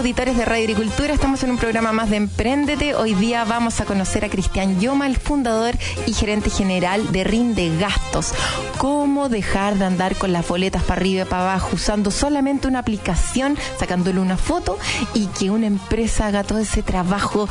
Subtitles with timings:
[0.00, 2.94] Auditores de Radio Agricultura, estamos en un programa más de Emprendete.
[2.94, 5.74] Hoy día vamos a conocer a Cristian Yoma, el fundador
[6.06, 8.32] y gerente general de Rinde Gastos.
[8.78, 12.78] Cómo dejar de andar con las boletas para arriba y para abajo usando solamente una
[12.78, 14.78] aplicación, sacándole una foto
[15.12, 17.46] y que una empresa haga todo ese trabajo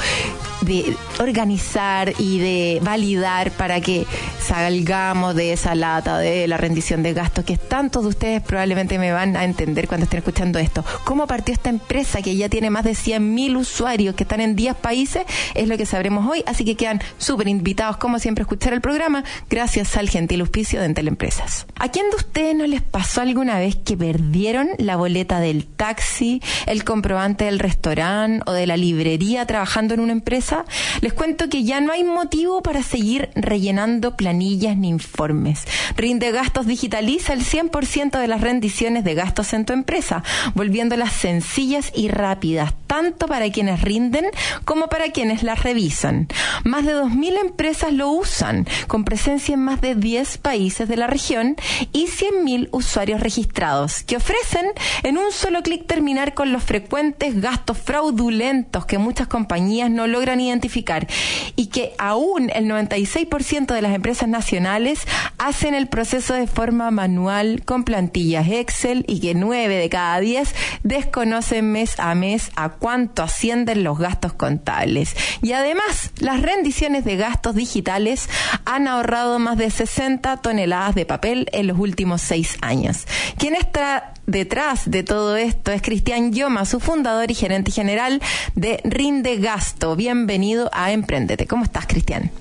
[0.61, 4.07] de organizar y de validar para que
[4.41, 9.11] salgamos de esa lata de la rendición de gastos que tantos de ustedes probablemente me
[9.11, 10.83] van a entender cuando estén escuchando esto.
[11.03, 14.75] ¿Cómo partió esta empresa que ya tiene más de 100.000 usuarios que están en 10
[14.75, 15.23] países,
[15.53, 18.81] es lo que sabremos hoy, así que quedan súper invitados, como siempre, a escuchar el
[18.81, 21.67] programa, gracias al gentil auspicio de Entel Empresas.
[21.77, 26.41] ¿A quién de ustedes no les pasó alguna vez que perdieron la boleta del taxi,
[26.65, 30.65] el comprobante del restaurante o de la librería trabajando en una empresa?
[31.01, 35.65] Les cuento que ya no hay motivo para seguir rellenando planillas ni informes.
[35.95, 40.23] Rinde Gastos digitaliza el 100% de las rendiciones de gastos en tu empresa,
[40.55, 44.25] volviéndolas sencillas y rápidas rápidas, tanto para quienes rinden
[44.65, 46.27] como para quienes las revisan.
[46.63, 51.05] Más de 2.000 empresas lo usan, con presencia en más de 10 países de la
[51.05, 51.55] región
[51.93, 54.65] y 100.000 usuarios registrados, que ofrecen
[55.03, 60.41] en un solo clic terminar con los frecuentes gastos fraudulentos que muchas compañías no logran
[60.41, 61.07] identificar
[61.55, 65.01] y que aún el 96% de las empresas nacionales
[65.37, 70.55] hacen el proceso de forma manual con plantillas Excel y que 9 de cada 10
[70.81, 75.15] desconocen mes a mes a cuánto ascienden los gastos contables.
[75.41, 78.29] Y además, las rendiciones de gastos digitales
[78.65, 83.05] han ahorrado más de 60 toneladas de papel en los últimos seis años.
[83.37, 88.21] ¿Quién está detrás de todo esto es Cristian Yoma, su fundador y gerente general
[88.55, 89.95] de Rinde Gasto.
[89.95, 91.47] Bienvenido a Emprendete.
[91.47, 92.31] ¿Cómo estás, Cristian?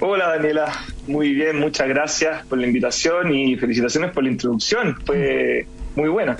[0.00, 0.72] Hola Daniela,
[1.06, 4.98] muy bien, muchas gracias por la invitación y felicitaciones por la introducción.
[5.94, 6.36] Muy buena.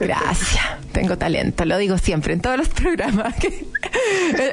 [0.00, 3.34] Gracias, tengo talento, lo digo siempre en todos los programas.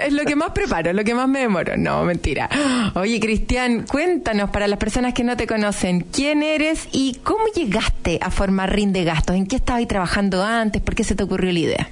[0.05, 1.77] es lo que más preparo, lo que más me demoro.
[1.77, 2.49] No, mentira.
[2.95, 8.19] Oye, Cristian, cuéntanos para las personas que no te conocen, ¿quién eres y cómo llegaste
[8.21, 9.35] a formar Rinde Gastos?
[9.35, 10.81] ¿En qué estabas trabajando antes?
[10.81, 11.89] ¿Por qué se te ocurrió la idea?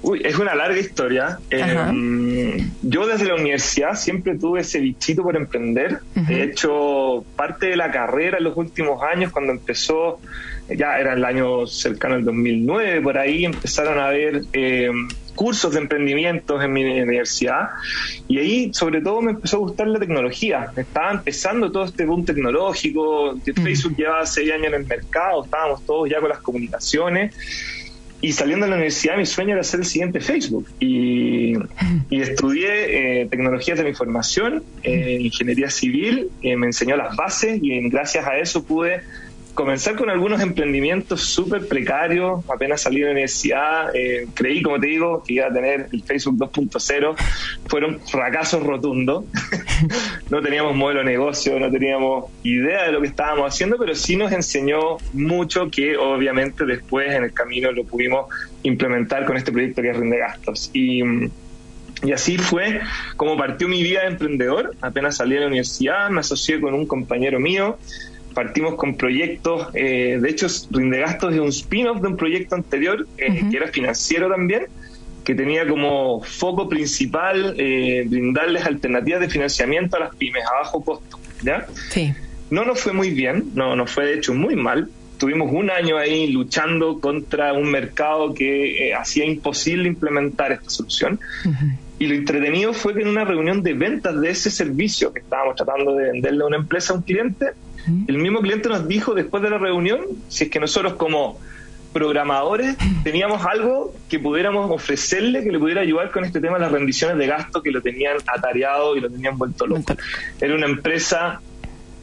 [0.00, 1.38] Uy, es una larga historia.
[1.50, 5.98] Em, yo desde la universidad siempre tuve ese bichito por emprender.
[6.28, 10.20] He hecho parte de la carrera en los últimos años, cuando empezó,
[10.76, 15.80] ya era el año cercano al 2009, por ahí empezaron a haber em, cursos de
[15.80, 17.68] emprendimientos en mi universidad
[18.26, 20.72] y ahí sobre todo me empezó a gustar la tecnología.
[20.76, 26.10] Estaba empezando todo este boom tecnológico, Facebook llevaba seis años en el mercado, estábamos todos
[26.10, 27.34] ya con las comunicaciones
[28.20, 31.54] y saliendo de la universidad mi sueño era ser el siguiente Facebook y,
[32.10, 37.88] estudié eh, tecnologías de la información, eh, ingeniería civil, eh, me enseñó las bases y
[37.88, 39.02] gracias a eso pude
[39.58, 44.86] comenzar con algunos emprendimientos súper precarios, apenas salí de la universidad, eh, creí, como te
[44.86, 47.16] digo, que iba a tener el Facebook 2.0,
[47.66, 49.24] fueron fracasos rotundos,
[50.30, 54.14] no teníamos modelo de negocio, no teníamos idea de lo que estábamos haciendo, pero sí
[54.14, 58.26] nos enseñó mucho que obviamente después en el camino lo pudimos
[58.62, 60.70] implementar con este proyecto que es Rinde Gastos.
[60.72, 61.02] Y,
[62.04, 62.80] y así fue
[63.16, 64.76] como partió mi vida de emprendedor.
[64.80, 67.76] Apenas salí de la universidad, me asocié con un compañero mío
[68.38, 73.42] partimos con proyectos, eh, de hecho Rindegastos es un spin-off de un proyecto anterior eh,
[73.50, 74.66] que era financiero también,
[75.24, 80.84] que tenía como foco principal eh, brindarles alternativas de financiamiento a las pymes a bajo
[80.84, 81.18] costo.
[81.42, 81.66] ¿ya?
[81.90, 82.14] Sí.
[82.48, 84.88] No nos fue muy bien, no nos fue de hecho muy mal.
[85.18, 91.18] Tuvimos un año ahí luchando contra un mercado que hacía imposible implementar esta solución.
[91.98, 95.56] Y lo entretenido fue que en una reunión de ventas de ese servicio que estábamos
[95.56, 97.46] tratando de venderle a una empresa a un cliente,
[98.06, 101.38] el mismo cliente nos dijo después de la reunión si es que nosotros como
[101.92, 106.72] programadores teníamos algo que pudiéramos ofrecerle que le pudiera ayudar con este tema de las
[106.72, 109.94] rendiciones de gasto que lo tenían atareado y lo tenían vuelto loco.
[110.40, 111.40] Era una empresa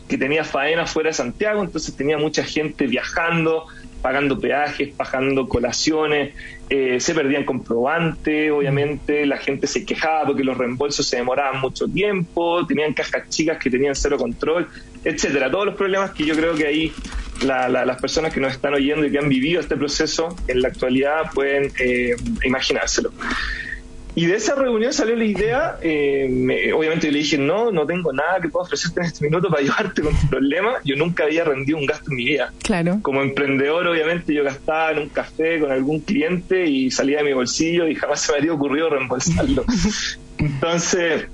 [0.08, 3.66] que tenía faena fuera de Santiago, entonces tenía mucha gente viajando,
[4.02, 6.36] pagando peajes, pagando colaciones,
[6.70, 11.88] eh, se perdían comprobantes, obviamente, la gente se quejaba porque los reembolsos se demoraban mucho
[11.88, 14.68] tiempo, tenían cajas chicas que tenían cero control,
[15.06, 15.50] etcétera.
[15.50, 16.94] Todos los problemas que yo creo que ahí
[17.42, 21.32] las personas que nos están oyendo y que han vivido este proceso en la actualidad
[21.34, 23.12] pueden eh, imaginárselo.
[24.18, 28.14] Y de esa reunión salió la idea, eh, obviamente yo le dije, no, no tengo
[28.14, 30.76] nada que pueda ofrecerte en este minuto para ayudarte con tu problema.
[30.86, 32.54] Yo nunca había rendido un gasto en mi vida.
[32.64, 33.00] Claro.
[33.02, 37.34] Como emprendedor, obviamente yo gastaba en un café con algún cliente y salía de mi
[37.34, 39.66] bolsillo y jamás se me había ocurrido reembolsarlo.
[40.38, 41.28] Entonces,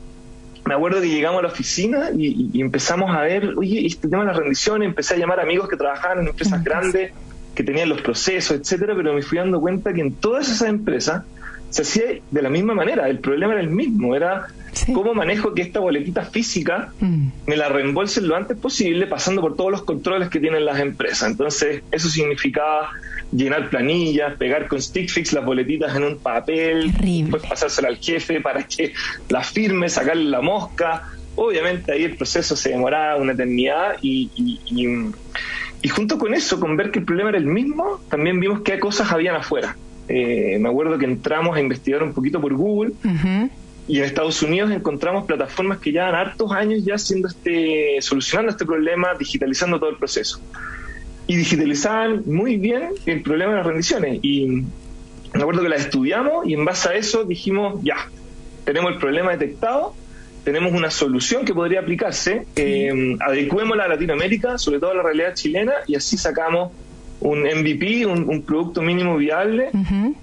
[0.66, 4.28] me acuerdo que llegamos a la oficina y, empezamos a ver, oye, este tema de
[4.28, 7.12] las rendiciones, empecé a llamar amigos que trabajaban en empresas grandes,
[7.56, 11.24] que tenían los procesos, etcétera, pero me fui dando cuenta que en todas esas empresas
[11.70, 14.48] se hacía de la misma manera, el problema era el mismo, era
[14.94, 17.28] cómo manejo que esta boletita física mm.
[17.48, 21.30] me la reembolsen lo antes posible, pasando por todos los controles que tienen las empresas.
[21.30, 22.92] Entonces, eso significaba
[23.32, 28.42] llenar planillas, pegar con stick fix las boletitas en un papel, después pasársela al jefe
[28.42, 28.94] para que
[29.30, 31.10] la firme, sacarle la mosca.
[31.36, 36.92] Obviamente ahí el proceso se demoraba una eternidad y, y, junto con eso, con ver
[36.92, 39.76] que el problema era el mismo, también vimos qué cosas habían afuera.
[40.08, 42.94] Eh, me acuerdo que entramos a investigar un poquito por Google
[43.88, 48.66] y en Estados Unidos encontramos plataformas que llevan hartos años ya haciendo este, solucionando este
[48.66, 50.42] problema, digitalizando todo el proceso.
[51.32, 54.20] Y digitalizaban muy bien el problema de las rendiciones.
[54.22, 54.48] Y
[55.34, 57.96] me acuerdo que las estudiamos y en base a eso dijimos, ya,
[58.66, 59.96] tenemos el problema detectado,
[60.44, 65.34] tenemos una solución que podría aplicarse, eh, adecuémosla a Latinoamérica, sobre todo a la realidad
[65.34, 66.74] chilena, y así sacamos
[67.22, 69.70] un MVP, un, producto mínimo viable,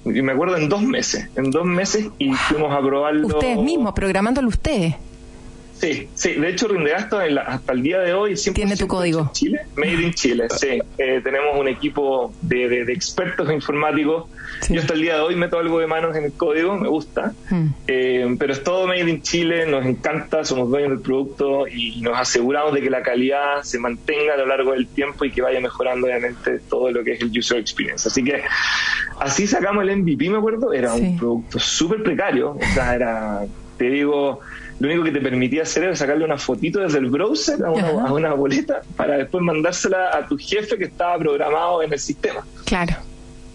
[0.05, 3.29] y me acuerdo en dos meses, en dos meses y fuimos a probarlo.
[3.29, 4.95] Ustedes mismos, programándolo ustedes.
[5.81, 9.31] Sí, sí, de hecho Rindegasto hasta el día de hoy siempre tiene tu código.
[9.33, 10.81] Chile, made in Chile, sí.
[10.99, 14.25] Eh, tenemos un equipo de, expertos informáticos.
[14.69, 17.33] Yo hasta el día de hoy meto algo de manos en el código, me gusta,
[17.51, 17.67] mm.
[17.87, 22.19] eh, pero es todo made in Chile, nos encanta, somos dueños del producto y nos
[22.19, 25.61] aseguramos de que la calidad se mantenga a lo largo del tiempo y que vaya
[25.61, 28.09] mejorando obviamente todo lo que es el user experience.
[28.09, 28.43] Así que
[29.21, 33.45] así sacamos el MVP, me acuerdo, era un producto súper precario, o sea, era,
[33.77, 34.41] te digo
[34.81, 38.33] lo único que te permitía hacer era sacarle una fotito desde el browser a una,
[38.33, 42.47] boleta para después mandársela a tu jefe que estaba programado en el sistema.
[42.65, 42.95] Claro.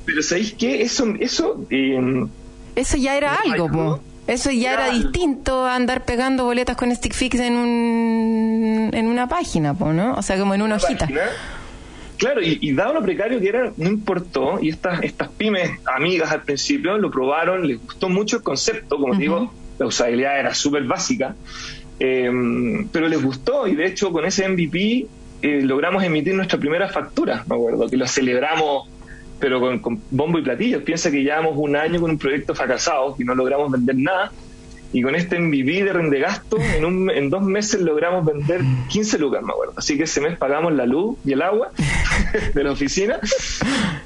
[0.05, 0.81] Pero ¿sabéis qué?
[0.81, 2.27] Eso, eso, em,
[2.75, 7.39] eso ya era algo, Eso ya era distinto a andar pegando boletas con stick fix
[7.39, 10.15] en, un, en una página, ¿no?
[10.15, 11.07] O sea, como en una, hojita.
[12.17, 16.43] Claro, y, dado lo precario que era, no importó, y estas, estas pymes amigas al
[16.43, 19.51] principio lo probaron, les gustó mucho el concepto, como digo,
[19.83, 21.35] la usabilidad era súper básica,
[21.99, 25.07] em, pero les gustó y de hecho con ese MVP
[25.41, 28.89] eh, logramos emitir nuestra primera factura, me acuerdo, que lo celebramos
[29.39, 30.83] pero con, con bombo y platillos.
[30.83, 34.31] Piensa que llevamos un año con un proyecto fracasado y no logramos vender nada
[34.93, 39.41] y con este MVP de rendegasto, en, un, en dos meses logramos vender 15 lucas,
[39.41, 39.73] me acuerdo.
[39.75, 41.71] Así que ese mes pagamos la luz y el agua
[42.53, 43.19] de la oficina,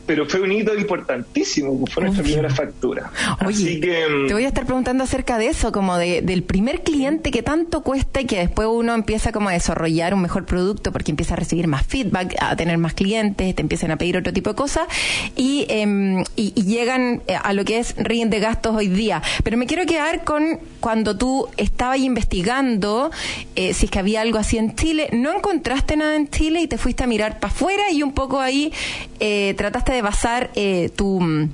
[0.06, 3.12] pero fue un hito importantísimo, fue nuestra primera factura.
[3.46, 7.44] Oye, te voy a estar preguntando acerca de eso, como de, del primer cliente que
[7.44, 11.34] tanto cuesta y que después uno empieza como a desarrollar un mejor producto porque empieza
[11.34, 14.56] a recibir más feedback, a tener más clientes, te empiezan a pedir otro tipo de
[14.56, 14.88] cosas
[15.36, 19.22] y, em, y, y llegan a lo que es ring de gastos hoy día.
[19.44, 23.12] Pero me quiero quedar con cuando tú estabas investigando
[23.56, 26.68] eh, si es que había algo así en Chile, no encontraste nada en Chile y
[26.68, 28.72] te fuiste a mirar para afuera y un poco ahí
[29.20, 31.50] eh, trataste de basar eh, tu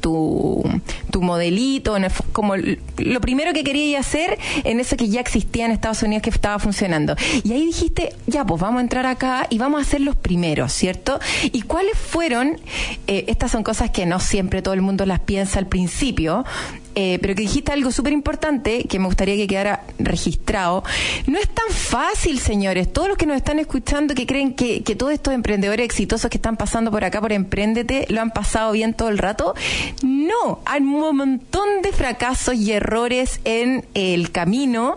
[0.00, 0.62] tu,
[1.10, 1.96] tu modelito,
[2.32, 6.30] como lo primero que quería hacer en eso que ya existía en Estados Unidos que
[6.30, 7.16] estaba funcionando.
[7.44, 10.72] Y ahí dijiste, ya, pues vamos a entrar acá y vamos a ser los primeros,
[10.72, 11.20] ¿cierto?
[11.44, 12.60] ¿Y cuáles fueron?
[13.06, 16.44] Eh, estas son cosas que no siempre todo el mundo las piensa al principio,
[16.94, 20.82] eh, pero que dijiste algo súper importante que me gustaría que quedara registrado.
[21.26, 22.92] No es tan fácil, señores.
[22.92, 26.38] Todos los que nos están escuchando que creen que, que todos estos emprendedores exitosos que
[26.38, 29.54] están pasando por acá por Emprendete lo han pasado bien todo el rato.
[30.02, 34.96] No, hay un montón de fracasos y errores en el camino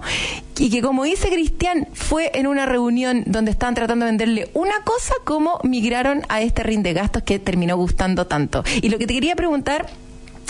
[0.59, 4.83] y que como dice Cristian, fue en una reunión donde estaban tratando de venderle una
[4.83, 8.63] cosa como migraron a este ring de gastos que terminó gustando tanto.
[8.81, 9.87] Y lo que te quería preguntar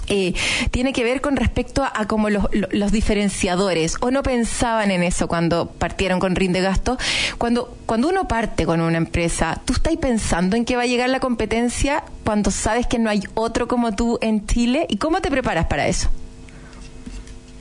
[0.08, 0.34] eh,
[0.72, 5.28] tiene que ver con respecto a, como los, los, diferenciadores o no pensaban en eso
[5.28, 6.98] cuando partieron con RIN de gasto.
[7.38, 11.10] Cuando, cuando uno parte con una empresa, ¿tú estás pensando en que va a llegar
[11.10, 14.86] la competencia cuando sabes que no hay otro como tú en Chile?
[14.90, 16.10] ¿Y cómo te preparas para eso?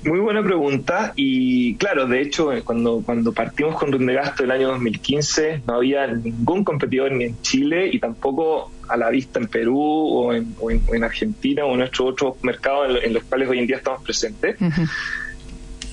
[0.04, 4.68] Muy buena pregunta y claro, de hecho eh, cuando, cuando partimos con Gasto el año
[4.68, 9.78] 2015 no había ningún competidor ni en Chile y tampoco a la vista en Perú
[9.78, 10.54] o en,
[10.92, 14.56] en, Argentina o en nuestros otros mercados en, los cuales hoy en día estamos presentes.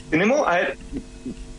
[0.09, 0.77] Tenemos, a ver,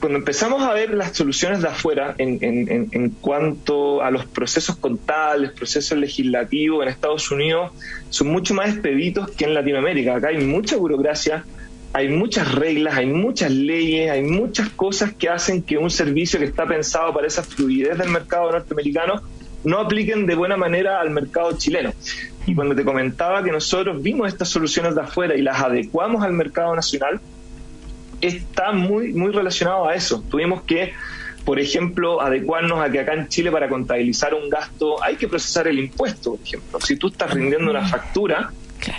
[0.00, 5.52] cuando empezamos a ver las soluciones de afuera en, en, cuanto a los procesos contables,
[5.52, 7.72] procesos legislativos en Estados Unidos,
[8.08, 10.16] son mucho más expeditos que en Latinoamérica.
[10.16, 11.44] Acá hay mucha burocracia,
[11.92, 16.44] hay muchas reglas, hay muchas leyes, hay muchas cosas que hacen que un servicio que
[16.44, 19.22] está pensado para esa fluidez del mercado norteamericano
[19.64, 21.92] no apliquen de buena manera al mercado chileno.
[22.46, 26.32] Y cuando te comentaba que nosotros vimos estas soluciones de afuera y las adecuamos al
[26.32, 27.20] mercado nacional,
[28.20, 30.22] está muy, muy relacionado a eso.
[30.30, 30.92] Tuvimos que,
[31.44, 35.68] por ejemplo, adecuarnos a que acá en Chile para contabilizar un gasto hay que procesar
[35.68, 36.80] el impuesto, por ejemplo.
[36.80, 38.50] Si tú estás rindiendo una factura,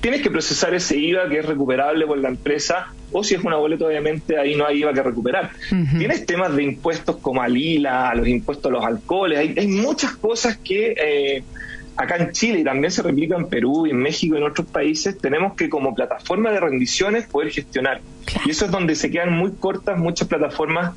[0.02, 3.58] tienes que procesar ese IVA que es recuperable por la empresa o si es una
[3.58, 5.52] boleta, obviamente ahí no hay IVA que recuperar.
[5.98, 10.16] Tienes temas de impuestos como al ILA, los impuestos a los alcoholes, hay, hay muchas
[10.16, 11.44] cosas que eh,
[11.98, 14.68] acá en Chile y también se replica en Perú y en México y en otros
[14.68, 18.02] países, tenemos que como plataforma de rendiciones poder gestionar.
[18.46, 20.94] Y eso es donde se quedan muy cortas muchas plataformas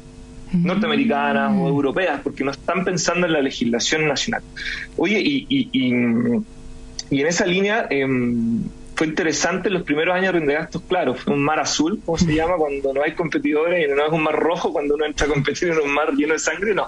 [0.53, 4.43] norteamericanas o europeas, porque no están pensando en la legislación nacional.
[4.97, 6.45] Oye, y, y, y,
[7.15, 7.87] y en esa línea...
[7.91, 8.07] Eh,
[8.95, 12.55] fue interesante los primeros años de gastos, claro, fue un mar azul, como se llama,
[12.57, 15.71] cuando no hay competidores, y no es un mar rojo cuando uno entra a competir
[15.71, 16.87] en un mar lleno de sangre, no.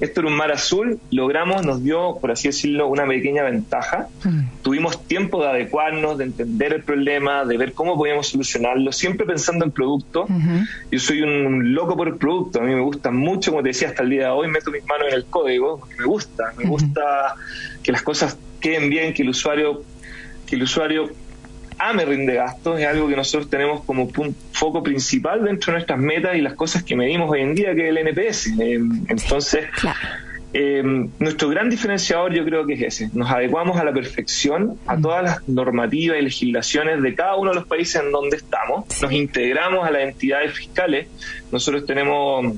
[0.00, 4.08] Esto era un mar azul, logramos, nos dio, por así decirlo, una pequeña ventaja.
[4.24, 4.62] Mm.
[4.62, 9.64] Tuvimos tiempo de adecuarnos, de entender el problema, de ver cómo podíamos solucionarlo, siempre pensando
[9.64, 10.26] en producto.
[10.90, 13.88] Yo soy un loco por el producto, a mí me gusta mucho, como te decía,
[13.88, 16.64] hasta el día de hoy meto mis manos en el código, porque me gusta, me
[16.64, 17.36] gusta
[17.84, 19.84] que las cosas queden bien, que el usuario
[20.46, 21.10] que el usuario
[21.78, 24.08] AME rinde gastos es algo que nosotros tenemos como
[24.52, 27.88] foco principal dentro de nuestras metas y las cosas que medimos hoy en día, que
[27.88, 28.46] es el NPS.
[28.58, 29.66] Eh, entonces,
[30.54, 30.82] eh,
[31.18, 33.10] nuestro gran diferenciador yo creo que es ese.
[33.12, 37.56] Nos adecuamos a la perfección a todas las normativas y legislaciones de cada uno de
[37.56, 38.86] los países en donde estamos.
[39.02, 41.08] Nos integramos a las entidades fiscales.
[41.50, 42.54] Nosotros tenemos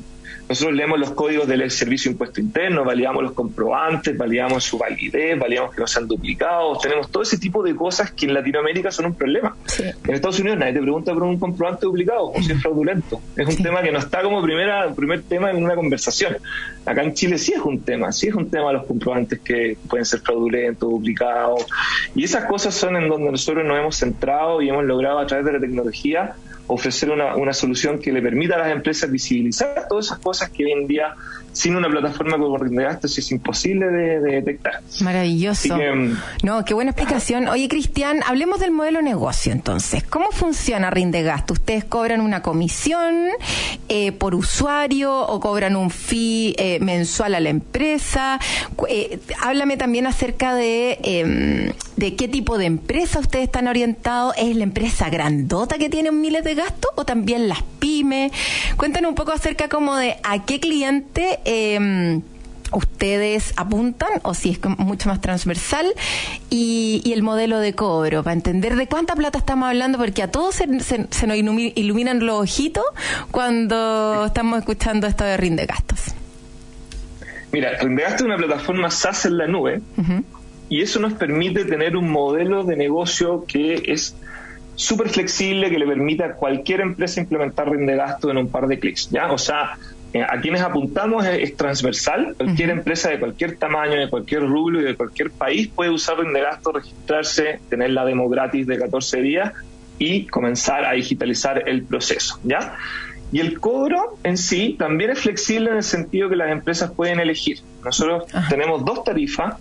[0.49, 5.39] nosotros leemos los códigos del Servicio de Impuesto Interno, validamos los comprobantes, validamos su validez,
[5.39, 9.07] validamos que no sean duplicados, tenemos todo ese tipo de cosas que en Latinoamérica son
[9.07, 9.57] un problema.
[9.79, 13.21] En Estados Unidos nadie te pregunta por un comprobante duplicado o si es fraudulento.
[13.37, 16.37] Es un tema que no está como primera, primer tema en una conversación.
[16.85, 20.07] Acá en Chile sí es un tema, sí es un tema los comprobantes que pueden
[20.07, 21.67] ser fraudulentos, duplicados.
[22.15, 25.45] Y esas cosas son en donde nosotros nos hemos centrado y hemos logrado a través
[25.47, 26.37] de la tecnología
[26.69, 30.65] ofrecer una, una, solución que le permita a las empresas visibilizar todas esas cosas que
[30.65, 31.15] hoy en día
[31.57, 34.83] sin una plataforma como gastos es imposible de, detectar.
[35.01, 35.75] Maravilloso.
[35.77, 37.49] Mm, no, qué buena explicación.
[37.49, 40.05] Oye, Cristian, hablemos del modelo negocio entonces.
[40.05, 41.55] ¿Cómo funciona Gasto?
[41.55, 43.29] ¿Ustedes cobran una comisión
[43.89, 48.39] eh, por usuario o cobran un fee eh, mensual a la empresa?
[48.89, 54.35] Eh, háblame también acerca de, em, de qué tipo de empresa ustedes están orientados.
[54.37, 58.31] ¿Es la empresa grandota que tiene miles de gastos o también las pymes?
[58.77, 62.21] Cuéntanos un poco acerca como de a qué cliente eh,
[62.73, 65.87] ustedes apuntan o si es mucho más transversal
[66.51, 70.57] y, el modelo de cobro para entender de cuánta plata estamos hablando porque a todos
[70.57, 71.39] se, nos
[71.75, 72.85] iluminan los ojitos
[73.31, 76.15] cuando estamos escuchando esto de Rinde Gastos.
[77.53, 79.81] Mira, Rinde Gastos es una plataforma SaaS en la nube
[80.69, 84.15] y eso nos permite tener un modelo de negocio que es
[84.75, 88.79] súper flexible que le permite a cualquier empresa implementar Rinde Gastos en un par de
[88.79, 89.33] clics, ¿ya?
[89.33, 89.79] O sea,
[90.23, 92.35] a quienes apuntamos es, transversal.
[92.37, 96.73] Cualquier empresa de cualquier tamaño, de cualquier rublo y de cualquier país puede usar Rendegasto,
[96.73, 99.53] registrarse, tener la demo gratis de 14 días
[99.99, 102.39] y comenzar a digitalizar el proceso.
[102.45, 102.77] ¿ya?
[103.33, 107.21] Y el cobro en sí también es flexible en el sentido que las empresas pueden
[107.21, 107.59] elegir.
[107.85, 109.57] Nosotros tenemos dos tarifas.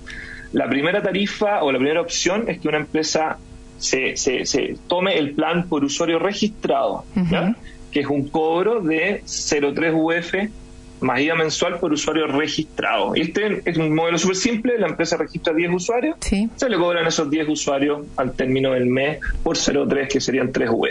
[0.53, 3.37] La primera tarifa o la primera opción es que una empresa
[3.77, 7.05] se, se, tome el plan por usuario registrado.
[7.29, 7.55] ¿ya?
[7.95, 10.51] Que es un cobro de 0,3 UF
[10.99, 13.15] más IVA mensual por usuario registrado.
[13.15, 17.07] Y este es un modelo súper simple, la empresa registra 10 usuarios, se le cobran
[17.07, 20.89] esos 10 usuarios al término del mes por 0,3 que serían 3 UF.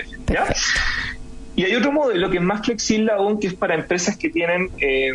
[1.56, 4.70] Y hay otro modelo que es más flexible aún, que es para empresas que tienen...
[4.78, 5.11] Eh,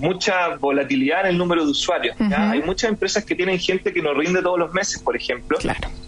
[0.00, 2.16] mucha volatilidad en el número de usuarios.
[2.18, 5.58] Hay muchas empresas que tienen gente que no rinde todos los meses, por ejemplo,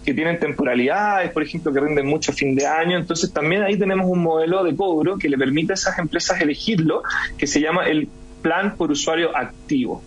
[0.04, 2.98] que tienen temporalidades, por ejemplo, que rinden mucho fin de año.
[2.98, 7.02] Entonces también ahí tenemos un modelo de cobro que le permite a esas empresas elegirlo,
[7.36, 8.08] que se llama el
[8.42, 10.02] plan por usuario activo.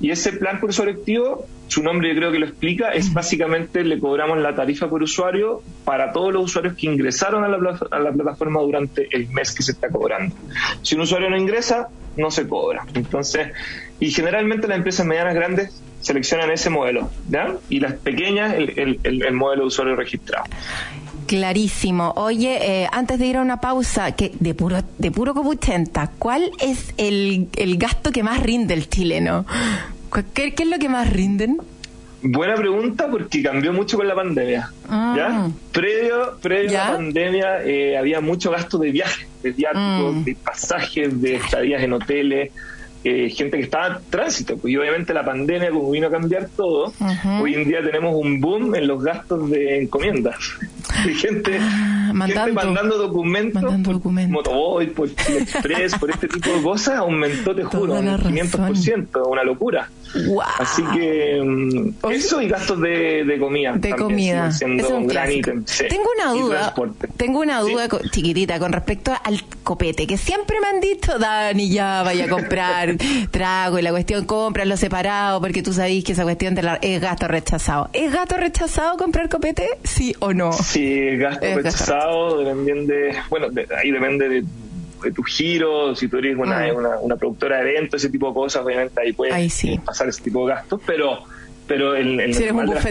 [0.00, 3.84] Y ese plan por usuario activo, su nombre yo creo que lo explica, es básicamente
[3.84, 7.98] le cobramos la tarifa por usuario para todos los usuarios que ingresaron a la, a
[7.98, 10.34] la plataforma durante el mes que se está cobrando.
[10.82, 12.84] Si un usuario no ingresa, no se cobra.
[12.94, 13.48] Entonces,
[14.00, 17.56] y generalmente las empresas medianas grandes seleccionan ese modelo, ¿ya?
[17.68, 20.44] Y las pequeñas, el, el, el modelo de usuario registrado.
[21.28, 22.14] Clarísimo.
[22.16, 26.50] Oye, eh, antes de ir a una pausa, que de puro de puro copuchenta, ¿cuál
[26.58, 29.44] es el, el gasto que más rinde el chileno?
[30.32, 31.58] ¿Qué, ¿Qué, es lo que más rinden?
[32.22, 34.70] Buena pregunta porque cambió mucho con la pandemia.
[34.88, 35.14] Ah.
[35.16, 35.50] ¿ya?
[35.72, 40.24] Previo, previo a la pandemia eh, había mucho gasto de viajes, de viáticos, mm.
[40.24, 42.52] de pasajes, de estadías en hoteles.
[43.04, 44.56] Eh, gente que estaba en tránsito.
[44.56, 46.92] Pues, y obviamente la pandemia, como vino a cambiar todo,
[47.40, 50.36] hoy en día tenemos un boom en los gastos de encomiendas.
[51.16, 57.62] gente, ah, mandando, documentos, por Motoboy, por Express, por este tipo de cosas, aumentó, te
[57.64, 59.88] juro, un 500%, una locura.
[60.58, 63.72] Así que mm, eso y gastos de, comida.
[63.72, 64.50] De comida.
[64.52, 65.64] Siendo un, gran ítem.
[65.88, 66.74] Tengo una duda.
[67.16, 72.02] Tengo una duda chiquitita con respecto al copete, que siempre me han dicho, Dani, ya
[72.02, 72.96] vaya a comprar
[73.30, 77.00] trago y la cuestión, cómpralo separado, porque tú sabes que esa cuestión de la, es
[77.00, 77.90] gasto rechazado.
[77.92, 79.68] ¿Es gasto rechazado comprar copete?
[79.84, 80.52] ¿Sí o no?
[80.52, 84.44] Sí, gasto rechazado, dependiendo de, bueno, ahí depende de
[85.02, 88.34] de tu giro, si tú eres una, una, una, productora de eventos, ese tipo de
[88.34, 91.24] cosas, obviamente ahí puedes pasar ese tipo de gastos, pero
[91.68, 92.90] pero en, en si eres un de que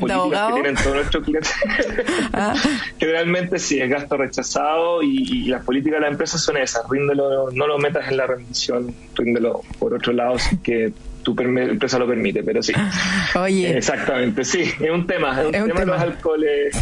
[0.54, 1.52] tienen todos nuestros clientes,
[2.34, 2.54] ah.
[3.00, 7.68] generalmente sí, es gasto rechazado y, las políticas de la empresa son esas, ríndelo, no
[7.68, 12.62] lo metas en la rendición, ríndelo por otro lado, que tu empresa lo permite, pero
[12.62, 12.74] sí.
[13.36, 13.78] Oye.
[13.78, 16.76] Exactamente, sí, es un tema, es un, tema, de los alcoholes.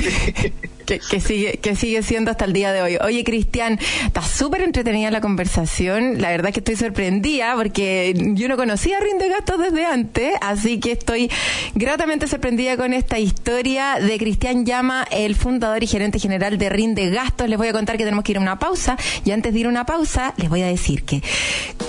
[0.85, 2.97] Que, sigue, que sigue siendo hasta el día de hoy.
[3.01, 6.21] Oye, Cristian, está súper entretenida la conversación.
[6.21, 10.91] La verdad que estoy sorprendida porque yo no conocía Rinde Gastos desde antes, así que
[10.91, 11.31] estoy
[11.73, 17.09] gratamente sorprendida con esta historia de Cristian Llama, el fundador y gerente general de Rinde
[17.09, 17.49] Gastos.
[17.49, 19.65] Les voy a contar que tenemos que ir a una pausa y antes de ir
[19.65, 21.21] a una pausa les voy a decir que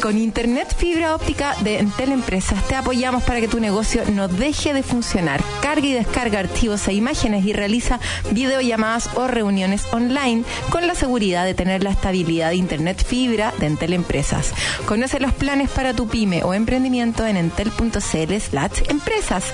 [0.01, 4.73] con Internet Fibra Óptica de Entel Empresas te apoyamos para que tu negocio no deje
[4.73, 5.43] de funcionar.
[5.61, 8.01] Carga y descarga archivos e imágenes y realiza
[8.31, 8.86] videollamadas
[9.17, 13.93] o reuniones online con la seguridad de tener la estabilidad de Internet fibra de Entel
[13.93, 14.53] Empresas.
[14.87, 19.45] Conoce los planes para tu pyme o emprendimiento en entel.cl slash empresas.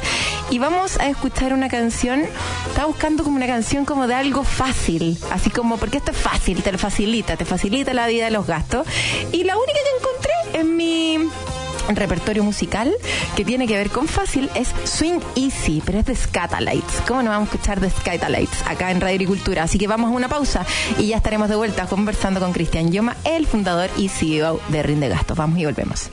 [0.51, 2.25] Y vamos a escuchar una canción,
[2.68, 6.62] está buscando como una canción como de algo fácil, así como porque esto es fácil,
[6.62, 8.87] te lo facilita, te facilita la vida de los gastos.
[9.33, 11.18] Y la única que encontré en mi
[11.88, 12.92] repertorio musical
[13.37, 17.03] que tiene que ver con fácil es Swing Easy, pero es de Scatalites.
[17.07, 19.64] ¿Cómo no vamos a escuchar de Scatalites acá en Radio Agricultura?
[19.64, 20.64] Así que vamos a una pausa
[20.99, 25.09] y ya estaremos de vuelta conversando con Cristian Yoma, el fundador y CEO de Rinde
[25.09, 25.37] Gastos.
[25.37, 26.11] Vamos y volvemos.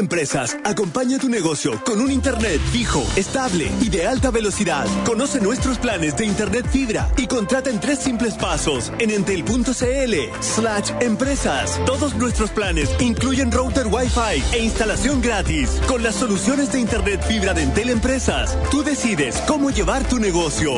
[0.00, 4.86] Empresas acompaña tu negocio con un Internet fijo, estable y de alta velocidad.
[5.04, 10.90] Conoce nuestros planes de Internet fibra y contrata en tres simples pasos en entel.cl slash
[11.00, 11.78] empresas.
[11.84, 15.80] Todos nuestros planes incluyen router Wi-Fi e instalación gratis.
[15.86, 20.72] Con las soluciones de Internet fibra de Entel Empresas, tú decides cómo llevar tu negocio.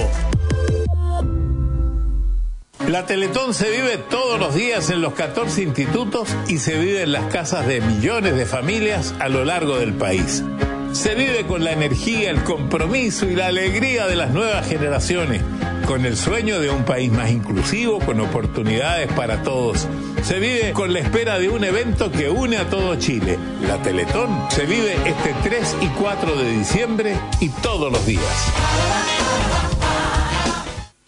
[2.93, 7.13] La Teletón se vive todos los días en los 14 institutos y se vive en
[7.13, 10.45] las casas de millones de familias a lo largo del país.
[10.93, 15.41] Se vive con la energía, el compromiso y la alegría de las nuevas generaciones,
[15.87, 19.89] con el sueño de un país más inclusivo, con oportunidades para todos.
[20.23, 23.39] Se vive con la espera de un evento que une a todo Chile.
[23.67, 28.53] La Teletón se vive este 3 y 4 de diciembre y todos los días.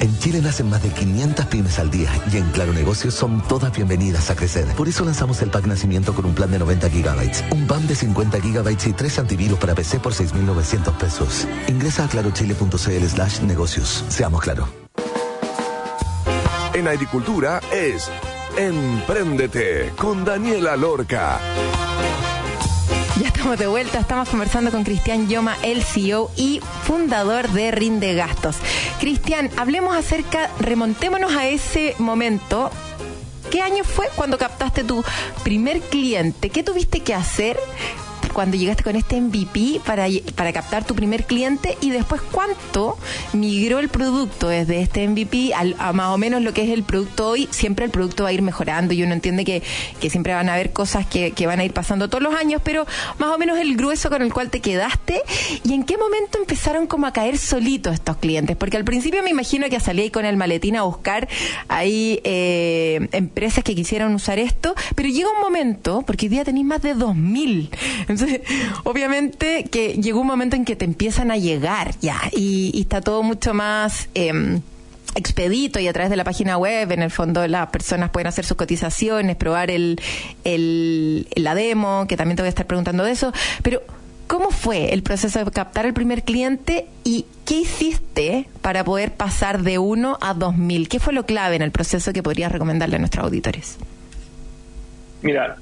[0.04, 3.74] En Chile nacen más de 500 pymes al día y en Claro Negocios son todas
[3.74, 4.66] bienvenidas a crecer.
[4.76, 7.94] Por eso lanzamos el pack nacimiento con un plan de 90 gigabytes, un plan de
[7.94, 11.48] 50 gigabytes y tres antivirus para PC por 6.900 pesos.
[11.68, 14.04] Ingresa a clarochile.cl slash negocios.
[14.10, 14.68] Seamos claro.
[16.74, 18.10] En agricultura es
[18.58, 21.40] Empréndete con Daniela Lorca.
[23.20, 28.14] Ya estamos de vuelta, estamos conversando con Cristian Yoma, el CEO y fundador de Rinde
[28.14, 28.56] Gastos.
[28.98, 32.70] Cristian, hablemos acerca, remontémonos a ese momento.
[33.50, 35.04] ¿Qué año fue cuando captaste tu
[35.44, 36.50] primer cliente?
[36.50, 37.56] ¿Qué tuviste que hacer
[38.34, 42.98] cuando llegaste con este MVP para, para captar tu primer cliente y después cuánto
[43.32, 47.28] migró el producto desde este MVP a más o menos lo que es el producto
[47.28, 47.48] hoy.
[47.50, 49.62] Siempre el producto va a ir mejorando y uno entiende que,
[50.00, 52.60] que siempre van a haber cosas que, que van a ir pasando todos los años,
[52.62, 52.86] pero
[53.18, 55.22] más o menos el grueso con el cual te quedaste.
[55.62, 59.30] Y en qué momento empezaron como a caer solitos estos clientes, porque al principio me
[59.30, 61.28] imagino que salí con el maletín a buscar
[61.68, 66.66] ahí eh, empresas que quisieran usar esto, pero llega un momento, porque hoy día tenéis
[66.66, 67.70] más de 2.000,
[68.00, 68.23] entonces
[68.84, 73.22] obviamente que llegó un momento en que te empiezan a llegar ya y, está todo
[73.22, 74.08] mucho más...
[74.14, 74.60] Em,
[75.16, 78.44] expedito y a través de la página web, en el fondo las personas pueden hacer
[78.44, 80.00] sus cotizaciones, probar el,
[80.42, 83.32] el, la demo, que también te voy a estar preguntando de eso,
[83.62, 83.80] pero
[84.26, 89.62] ¿cómo fue el proceso de captar el primer cliente y qué hiciste para poder pasar
[89.62, 90.88] de uno a dos mil?
[90.88, 93.76] ¿Qué fue lo clave en el proceso que podrías recomendarle a nuestros auditores?
[95.22, 95.56] Mira,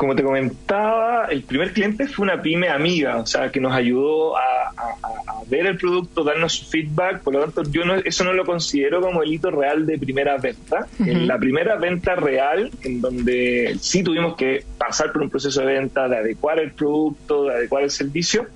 [0.00, 4.34] como te comentaba, el primer cliente fue una pyme amiga, o sea, que nos ayudó
[4.34, 4.72] a,
[5.46, 9.22] ver el producto, darnos feedback, por lo tanto yo no, eso no lo considero como
[9.22, 10.86] el hito real de primera venta.
[11.00, 15.66] En la primera venta real, en donde sí tuvimos que pasar por un proceso de
[15.66, 18.46] venta, de adecuar el producto, de adecuar el servicio,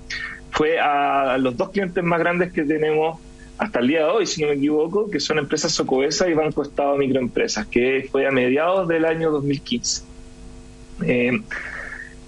[0.51, 3.21] fue a los dos clientes más grandes que tenemos
[3.59, 6.63] hasta el día de hoy, si no me equivoco, que son empresas Socovesa y Banco
[6.63, 10.14] Estado Microempresas, que fue a mediados del año 2015.
[11.03, 11.41] Eh,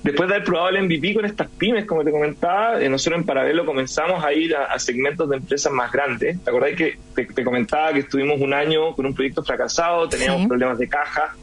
[0.02, 3.26] después de haber probado el MVP con estas pymes, como te comentaba, eh, nosotros en
[3.26, 6.42] paralelo comenzamos a ir a, segmentos de empresas más grandes.
[6.42, 10.78] ¿Te acordás que te, comentaba que estuvimos un año con un proyecto fracasado, teníamos problemas
[10.78, 11.34] de caja?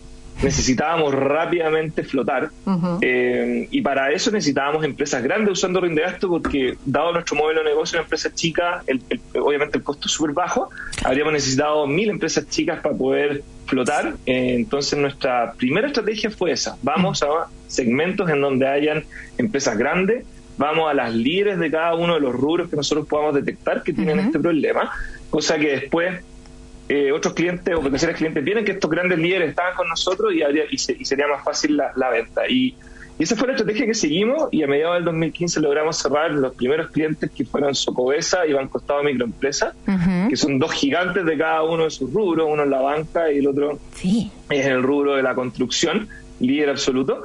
[0.42, 2.50] necesitábamos rápidamente flotar
[3.02, 7.98] eh, y para eso necesitábamos empresas grandes usando Rindegasto porque dado nuestro modelo de negocio
[7.98, 8.84] en empresas chicas,
[9.36, 10.70] obviamente el costo es súper bajo,
[11.04, 14.14] habríamos necesitado mil empresas chicas para poder flotar.
[14.26, 17.28] Eh, entonces nuestra primera estrategia fue esa, vamos a
[17.68, 19.04] segmentos en donde hayan
[19.38, 20.26] empresas grandes,
[20.58, 23.94] vamos a las líderes de cada uno de los rubros que nosotros podamos detectar que
[23.94, 24.92] tienen este problema,
[25.30, 26.22] cosa que después
[26.90, 30.44] eh, otros clientes o potenciales clientes vienen que estos grandes líderes estaban con nosotros y,
[30.70, 32.48] y, sería más fácil la, venta.
[32.48, 32.76] Y,
[33.24, 36.92] esa fue la estrategia que seguimos y a mediados del 2015 logramos cerrar los primeros
[36.92, 39.74] clientes que fueron Socobesa y Banco Estado Microempresa,
[40.30, 43.38] que son dos gigantes de cada uno de sus rubros, uno en la banca y
[43.38, 46.10] el otro es en el rubro de la construcción,
[46.40, 47.24] líder absoluto.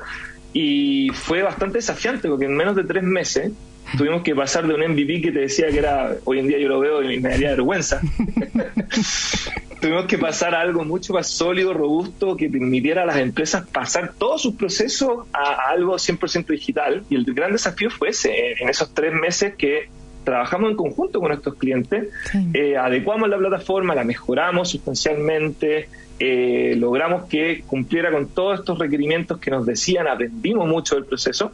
[0.53, 3.53] Y fue bastante desafiante porque en menos de tres meses
[3.97, 6.69] tuvimos que pasar de un MVP que te decía que era, hoy en día yo
[6.69, 8.01] lo veo y me daría vergüenza.
[9.81, 14.13] tuvimos que pasar a algo mucho más sólido, robusto, que permitiera a las empresas pasar
[14.19, 17.05] todos sus procesos a, algo 100% digital.
[17.09, 19.89] Y el gran desafío fue ese, en esos tres meses que
[20.25, 22.09] trabajamos en conjunto con nuestros clientes,
[22.53, 25.89] eh, adecuamos la plataforma, la mejoramos sustancialmente,
[26.21, 31.53] eh, logramos que cumpliera con todos estos requerimientos que nos decían, aprendimos mucho del proceso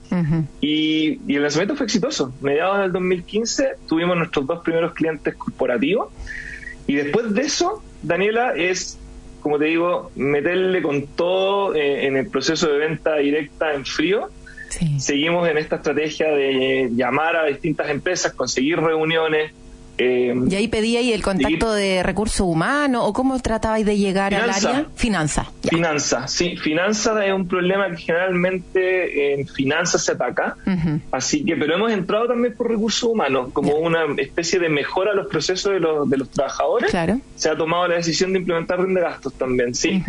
[0.60, 2.34] y, el lanzamiento fue exitoso.
[2.40, 6.08] Mediados del 2015 tuvimos nuestros dos primeros clientes corporativos
[6.86, 8.98] y después de eso, Daniela, es,
[9.40, 14.30] como te digo, meterle con todo eh, en el proceso de venta directa en frío.
[14.98, 19.52] Seguimos en esta estrategia de llamar a distintas empresas, conseguir reuniones,
[19.96, 24.50] eh, ¿Y ahí pedíais el contacto de recursos humanos o cómo tratabais de llegar al
[24.50, 24.86] área?
[24.96, 25.46] Finanza.
[25.62, 26.56] Finanza, sí.
[26.56, 30.56] Finanza es un problema que generalmente en finanzas se ataca.
[31.12, 35.14] Así que, pero hemos entrado también por recursos humanos como una especie de mejora a
[35.14, 36.90] los procesos de los, de los trabajadores.
[36.90, 37.20] Claro.
[37.36, 40.02] Se ha tomado la decisión de implementar de gastos también, sí.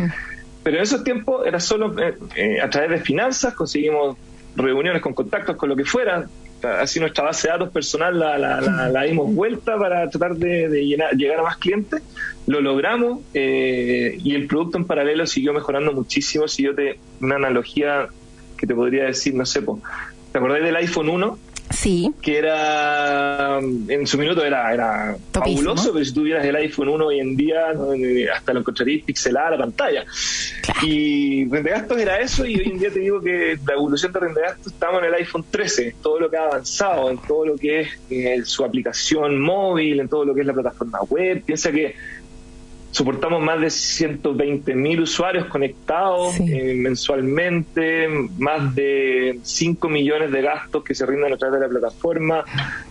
[0.63, 4.17] Pero en esos tiempos era solo eh, eh, a través de finanzas, conseguimos
[4.55, 6.25] reuniones con contactos, con lo que fuera,
[6.65, 11.57] así nuestra base de datos personal la, dimos vuelta para tratar de, llegar a más
[11.57, 12.01] clientes,
[12.47, 16.47] lo logramos eh, y el producto en paralelo siguió mejorando muchísimo.
[16.47, 18.07] Si yo te, una analogía
[18.57, 21.39] que te podría decir, no sé, ¿te acordás del iPhone 1?
[21.69, 22.11] Sí.
[22.21, 27.19] Que era, en su minuto era, era fabuloso, pero si tuvieras el iPhone 1 hoy
[27.19, 27.73] en día,
[28.33, 30.05] hasta lo encontrarías pixelada la pantalla.
[30.83, 34.73] Y Rendegastos era eso, y hoy en día te digo que la evolución de Rendegastos
[34.73, 37.89] estamos en el iPhone 13, todo lo que ha avanzado, en todo lo que es
[38.09, 41.43] eh, su aplicación móvil, en todo lo que es la plataforma web.
[41.43, 41.95] Piensa que
[42.95, 50.81] soportamos más de 120 mil usuarios conectados eh, mensualmente, más de 5 millones de gastos
[50.81, 52.45] que se rinden a través de la plataforma,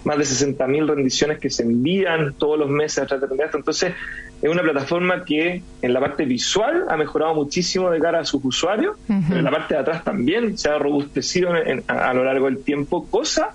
[0.04, 3.44] más de 60 mil rendiciones que se envían todos los meses a través de la
[3.54, 3.94] Entonces,
[4.42, 8.44] es una plataforma que en la parte visual ha mejorado muchísimo de cara a sus
[8.44, 11.48] usuarios, pero en la parte de atrás también se ha robustecido
[11.88, 13.54] a, lo largo del tiempo, cosa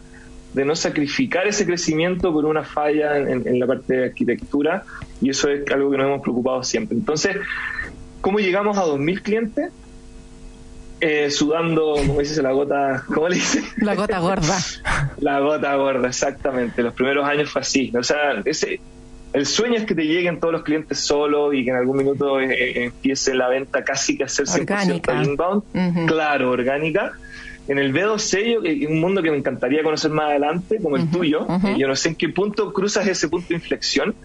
[0.53, 4.83] de no sacrificar ese crecimiento por una falla en, la parte de arquitectura
[5.21, 6.97] y eso es algo que nos hemos preocupado siempre.
[6.97, 7.37] Entonces,
[8.21, 9.71] ¿cómo llegamos a 2.000 clientes?
[11.01, 13.63] Eh, sudando, como dices, la gota, ¿cómo le dice?
[13.77, 14.57] La gota gorda.
[15.19, 16.83] la gota gorda, exactamente.
[16.83, 17.91] Los primeros años fue así.
[17.97, 18.81] O sea, ese,
[19.31, 22.39] el sueño es que te lleguen todos los clientes solo y que en algún minuto
[22.41, 26.07] eh, eh, empiece la venta casi que a ser 100% inbound.
[26.07, 27.13] Claro, orgánica
[27.69, 31.09] en el B2C, que es un mundo que me encantaría conocer más adelante, como el
[31.11, 31.45] tuyo,
[31.77, 34.15] yo no sé en qué punto cruzas ese punto de inflexión,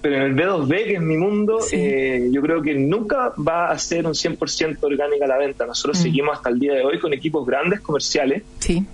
[0.00, 3.78] pero en el B2B, que es mi mundo, eh, yo creo que nunca va a
[3.78, 5.66] ser un 100% orgánica la venta.
[5.66, 6.02] Nosotros mm.
[6.02, 8.42] seguimos hasta el día de hoy con equipos grandes comerciales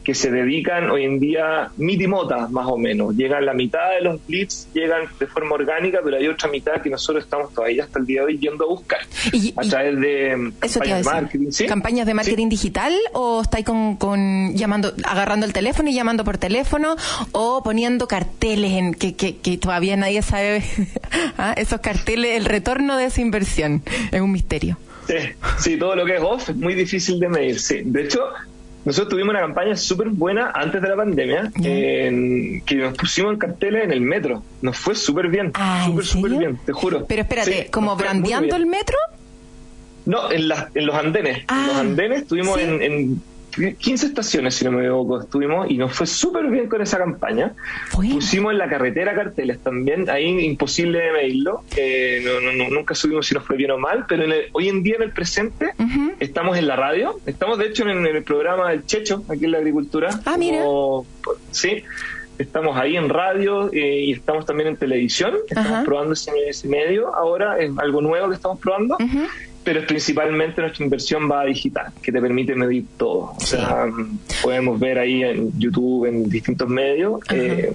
[0.03, 3.15] que se dedican hoy en día mitimota, más o menos.
[3.15, 6.91] Llegan la mitad de los leads, llegan de forma orgánica, pero hay otra mitad que
[6.91, 9.01] nosotros estamos todavía hasta el día de hoy yendo a buscar
[9.57, 11.67] a través de campañas de marketing.
[11.69, 16.39] ¿Campañas de marketing digital o estáis con, con, llamando, agarrando el teléfono y llamando por
[16.39, 16.97] teléfono
[17.33, 20.65] o poniendo carteles en que, que, que todavía nadie sabe
[21.39, 21.55] ¿Ah?
[21.57, 24.79] esos carteles, el retorno de esa inversión es un misterio.
[25.07, 25.15] Sí,
[25.59, 27.83] sí, todo lo que es off es muy difícil de medir, sí.
[27.85, 28.21] De hecho,
[28.85, 33.85] nosotros tuvimos una campaña súper buena antes de la pandemia, que nos pusimos en carteles
[33.85, 34.43] en el metro.
[34.63, 37.07] Nos fue súper bien, ah, súper, súper bien, te juro.
[37.07, 38.97] Pero espérate, ¿como brandeando el metro?
[40.07, 41.39] No, en, en los andenes.
[41.39, 43.21] en los ah, andenes estuvimos en
[43.57, 47.55] 15 estaciones, si no me equivoco, estuvimos y nos fue súper bien con esa campaña.
[47.91, 52.25] Pusimos en la carretera carteles también, ahí imposible de medirlo, eh,
[52.71, 55.73] nunca subimos si nos fue bien o mal, pero hoy en día en el presente
[56.21, 59.59] estamos en la radio, estamos de hecho en, el programa del Checho, aquí en la
[59.59, 60.21] agricultura.
[60.25, 60.63] Ah, mira.
[61.51, 61.83] sí,
[62.39, 67.59] estamos ahí en radio eh, y estamos también en televisión, estamos probando ese, medio ahora,
[67.59, 68.99] es algo nuevo que estamos probando
[69.67, 73.35] pero principalmente nuestra inversión va a digital, que te permite medir todo.
[73.37, 73.89] O sea,
[74.41, 77.73] podemos ver ahí en YouTube, en distintos medios, eh,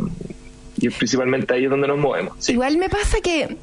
[0.77, 2.47] y principalmente ahí es donde nos movemos.
[2.47, 3.57] Igual me pasa que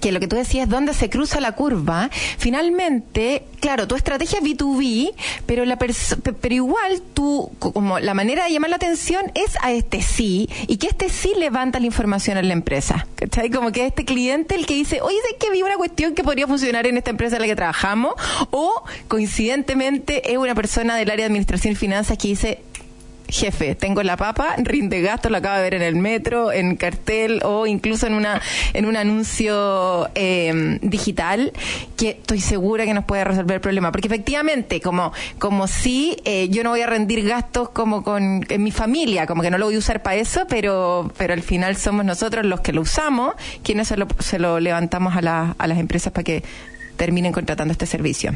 [0.00, 4.44] que lo que tú decías, dónde se cruza la curva, finalmente, claro, tu estrategia es
[4.44, 5.12] B2B,
[5.46, 10.02] pero, la pero igual tú, como la manera de llamar la atención es a este
[10.02, 13.06] sí, y que este sí levanta la información en la empresa.
[13.16, 13.50] ¿Cachai?
[13.50, 16.46] Como que este cliente el que dice, oye, ¿sabes que vi una cuestión que podría
[16.46, 18.14] funcionar en esta empresa en la que trabajamos?
[18.50, 22.60] O, coincidentemente, es una persona del área de administración y finanzas que dice,
[23.34, 27.40] jefe, tengo la papa, rinde gasto, lo acabo de ver en el metro, en cartel
[27.44, 28.40] o incluso en una
[28.72, 31.52] en un anuncio em, digital
[31.96, 33.90] que estoy segura que nos puede resolver el problema.
[33.90, 38.62] Porque efectivamente, como, como si eh, yo no voy a rendir gastos como con en
[38.62, 41.76] mi familia, como que no lo voy a usar para eso, pero, pero al final
[41.76, 45.78] somos nosotros los que lo usamos, quienes se lo, se lo levantamos a, a las
[45.78, 46.44] empresas para que
[46.96, 48.32] terminen contratando este servicio.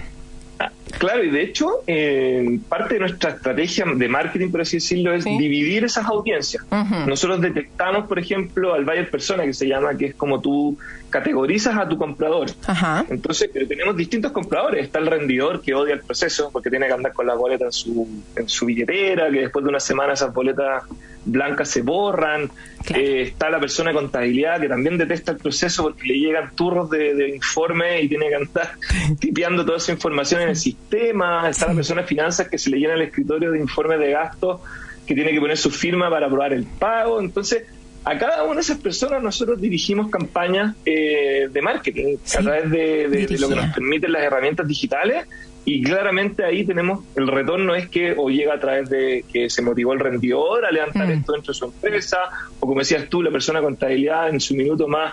[0.98, 5.24] Claro, y de hecho, eh, parte de nuestra estrategia de marketing, por así decirlo, es
[5.24, 6.64] dividir esas audiencias.
[7.06, 10.76] Nosotros detectamos, por ejemplo, al buyer persona, que se llama, que es como tú
[11.10, 12.50] categorizas a tu comprador.
[13.08, 14.84] Entonces, pero tenemos distintos compradores.
[14.84, 17.72] Está el rendidor que odia el proceso porque tiene que andar con la boleta en
[17.72, 20.82] su, en su billetera, que después de una semana esas boletas
[21.28, 22.50] blancas se borran.
[22.94, 26.88] Eh, está la persona de contabilidad que también detesta el proceso porque le llegan turros
[26.90, 28.72] de, informe y tiene que andar
[29.20, 31.48] tipeando toda esa información en el sistema.
[31.48, 34.60] Está la persona de finanzas que se le llena el escritorio de informes de gastos
[35.06, 37.20] que tiene que poner su firma para aprobar el pago.
[37.20, 37.64] Entonces,
[38.04, 43.26] a cada una de esas personas nosotros dirigimos campañas eh, de marketing a través de,
[43.38, 45.26] lo que nos permiten las herramientas digitales
[45.70, 49.60] y claramente ahí tenemos el retorno es que o llega a través de que se
[49.60, 51.10] motivó el rendidor a levantar mm.
[51.10, 52.16] esto dentro de su empresa
[52.58, 55.12] o como decías tú la persona con contabilidad en su minuto más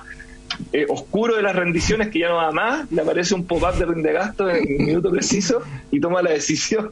[0.73, 3.85] eh, oscuro de las rendiciones que ya no va más, le aparece un pop-up de
[3.85, 6.89] rinde gasto en un minuto preciso y toma la decisión.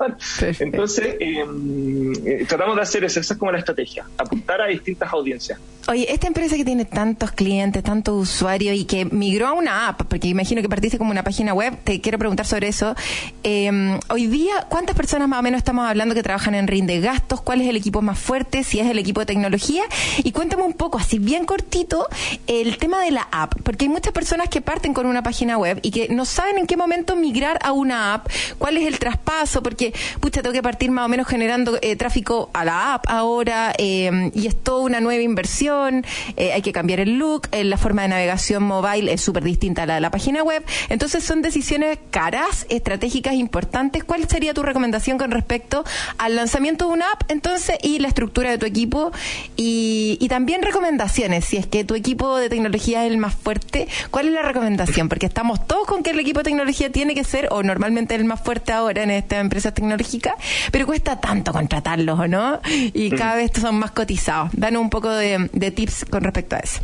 [0.60, 5.12] Entonces, em, eh, tratamos de hacer eso, esa es como la estrategia, apuntar a distintas
[5.12, 5.60] audiencias.
[5.90, 10.04] Oye, esta empresa que tiene tantos clientes, tantos usuarios y que migró a una app,
[10.04, 12.96] porque imagino que partiste como una página web, te quiero preguntar sobre eso.
[13.44, 17.42] Em, hoy día, ¿cuántas personas más o menos estamos hablando que trabajan en rinde gastos?
[17.42, 18.64] ¿Cuál es el equipo más fuerte?
[18.64, 19.84] Si es el equipo de tecnología.
[20.24, 22.08] Y cuéntame un poco, así bien cortito,
[22.48, 25.80] el tema de la app porque hay muchas personas que parten con una página web
[25.82, 28.28] y que no saben en qué momento migrar a una app,
[28.58, 32.50] cuál es el traspaso, porque, pucha, tengo que partir más o menos generando eh, tráfico
[32.54, 36.06] a la app ahora eh, y es toda una nueva inversión,
[36.38, 39.86] eh, hay que cambiar el look, la forma de navegación mobile es súper distinta a
[39.86, 44.04] la de la página web, entonces son decisiones caras, estratégicas, importantes.
[44.04, 45.84] ¿Cuál sería tu recomendación con respecto
[46.18, 49.12] al lanzamiento de una app, entonces, y la estructura de tu equipo?
[49.56, 53.88] Y, y también recomendaciones, si es que tu equipo de tecnología es el más fuerte,
[54.10, 55.10] ¿cuál es la recomendación?
[55.10, 58.26] Porque estamos todos con que el equipo de tecnología tiene que ser, o normalmente el
[58.26, 60.34] más fuerte ahora en estas empresas tecnológicas,
[60.72, 62.60] pero cuesta tanto contratarlos, ¿o no?
[62.94, 64.50] Y cada vez son más cotizados.
[64.54, 66.82] Danos un poco de, tips con respecto a eso.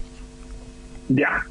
[1.07, 1.45] Ya,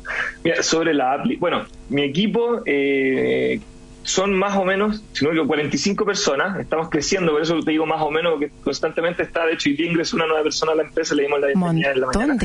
[0.44, 3.60] Mira, sobre la app, bueno, mi equipo eh,
[4.02, 7.86] son más o menos, si no digo 45 personas, estamos creciendo, por eso te digo
[7.86, 10.82] más o menos, porque constantemente está, de hecho, y ingresó una nueva persona a la
[10.82, 12.36] empresa, le dimos la bienvenida en la mañana.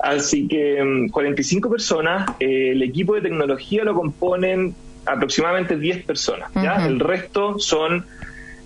[0.00, 4.74] Así que 45 mm, personas, eh, el equipo de tecnología lo componen
[5.04, 6.86] aproximadamente 10 personas, ¿ya?
[6.86, 8.06] El resto son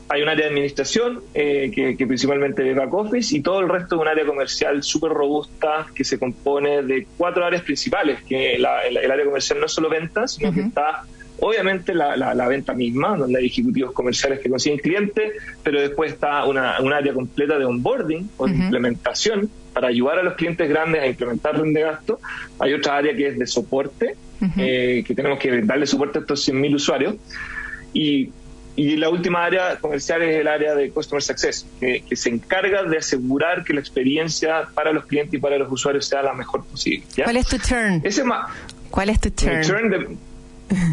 [0.09, 3.97] hay un área de administración eh, que, principalmente de back office y todo el resto
[3.97, 8.65] de un área comercial súper robusta que se compone de cuatro áreas principales, que el,
[8.65, 11.03] área comercial no es solo ventas, sino que está
[11.39, 15.33] Obviamente la, la, venta misma, donde hay ejecutivos comerciales que consiguen clientes,
[15.63, 20.23] pero después está una, un área completa de onboarding o de implementación para ayudar a
[20.23, 22.19] los clientes grandes a implementar de gasto.
[22.59, 24.17] Hay otra área que es de soporte,
[24.57, 27.17] eh, que tenemos que darle soporte a estos 100.000 usuarios.
[27.93, 28.31] Y,
[28.75, 32.85] y, la última área comercial es el área de Customer Success, que, que, se encarga
[32.85, 36.65] de asegurar que la experiencia para los clientes y para los usuarios sea la mejor
[36.65, 37.05] posible.
[37.23, 38.01] ¿Cuál es tu turn?
[38.03, 38.23] Ese
[38.91, 39.61] ¿Cuál es tu turn?
[39.61, 40.19] turn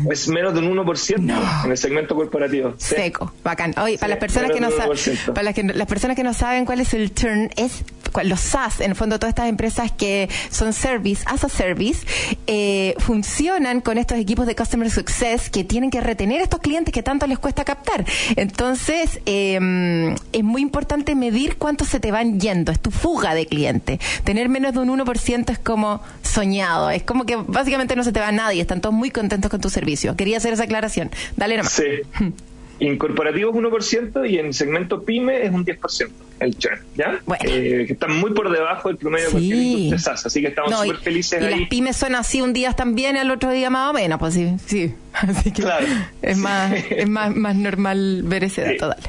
[0.10, 2.74] es menos de un 1% en el segmento corporativo.
[2.78, 3.74] Seco, bacán.
[3.82, 4.98] Oye, para las personas que no saben,
[5.28, 7.84] para las, que, las personas que no saben cuál es el turn, es
[8.24, 12.06] los SaaS, en el fondo todas estas empresas que son service as a service,
[12.48, 16.94] eh, funcionan con estos equipos de customer success que tienen que retener a estos clientes
[16.94, 18.06] que tanto les cuesta captar.
[18.36, 23.46] Entonces, em, es muy importante medir cuánto se te van yendo, es tu fuga de
[23.46, 24.00] cliente.
[24.24, 28.20] Tener menos de un 1% es como soñado, es como que básicamente no se te
[28.20, 30.16] va nadie, están todos muy contentos con tu servicio.
[30.16, 31.12] Quería hacer esa aclaración.
[31.38, 31.74] Dale nomás.
[31.74, 31.84] Sí.
[32.80, 36.10] Incorporativo es 1% y en segmento PYME es un 10%
[36.40, 37.20] el churn, ¿ya?
[37.46, 40.98] Eh, que están muy por debajo del promedio de cualquier industria así que estamos súper
[40.98, 41.60] felices y ahí.
[41.62, 44.34] las pymes son así, un día están bien, al otro día más o menos, pues
[44.34, 44.94] sí, sí.
[45.14, 45.86] Así que claro.
[46.24, 49.04] es, más, es más, más normal ver ese dato, dale.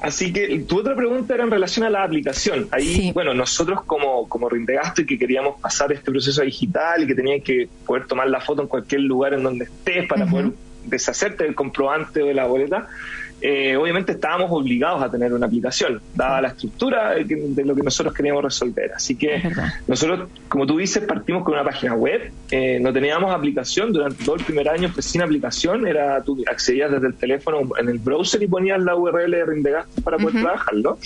[0.00, 2.66] Así que tu otra pregunta era en relación a la aplicación.
[2.72, 7.14] Ahí, bueno, nosotros como, como Rindegasto y que queríamos pasar este proceso digital y que
[7.14, 10.52] tenías que poder tomar la foto en cualquier lugar en donde estés para poder
[10.84, 12.88] deshacerte del comprobante o de la boleta,
[13.44, 18.14] eh, obviamente estábamos obligados a tener una aplicación, dada la estructura de, lo que nosotros
[18.14, 18.92] queríamos resolver.
[18.94, 19.42] Así que
[19.88, 24.36] nosotros, como tú dices, partimos con una página web, eh, no teníamos aplicación durante todo
[24.36, 28.40] el primer año, pues sin aplicación, era tú accedías desde el teléfono en el browser
[28.44, 30.98] y ponías la URL de Rindegasto para poder trabajarlo.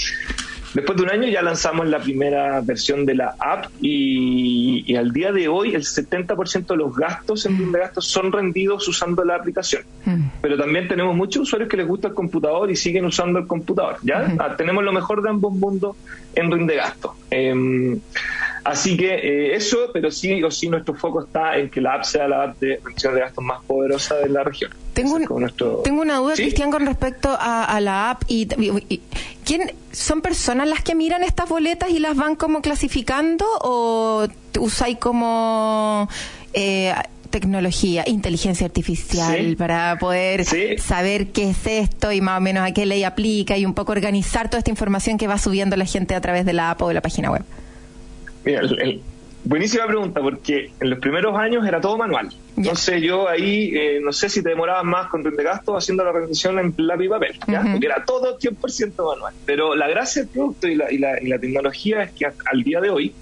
[0.75, 5.33] Después de un año ya lanzamos la primera versión de la app y, al día
[5.33, 9.83] de hoy el 70% de los gastos en de gastos son rendidos usando la aplicación.
[10.05, 10.25] Mm.
[10.41, 13.97] Pero también tenemos muchos usuarios que les gusta el computador y siguen usando el computador.
[14.03, 14.35] ¿ya?
[14.39, 15.97] Ah, tenemos lo mejor de ambos mundos
[16.35, 17.14] en rinde gasto.
[17.31, 17.99] Em,
[18.67, 22.05] así que eh, eso, pero sí o sí nuestro foco está en que la app
[22.05, 24.73] sea la app de rendición de gastos más poderosa de la región.
[24.93, 25.19] Tengo,
[25.83, 28.47] tengo una duda, Cristian, con respecto a, la app y,
[29.45, 34.27] ¿quién son personas las que miran estas boletas y las van como clasificando o
[34.59, 36.09] usáis como
[36.55, 36.95] eh,
[37.29, 40.47] tecnología, inteligencia artificial para poder
[40.79, 43.93] saber qué es esto y más o menos a qué ley aplica y un poco
[43.93, 46.89] organizar toda esta información que va subiendo la gente a través de la app o
[46.89, 47.45] de la página web?
[48.47, 49.03] Mira, el,
[49.47, 52.30] Buenísima pregunta, porque en los primeros años era todo manual.
[52.57, 56.59] Entonces yo ahí, eh, no sé si te demorabas más con gasto haciendo la rendición
[56.59, 59.34] en lápiz y papel, porque era todo 100% manual.
[59.44, 62.62] Pero la gracia del producto y la, y la, y la tecnología es que al
[62.64, 63.14] día de hoy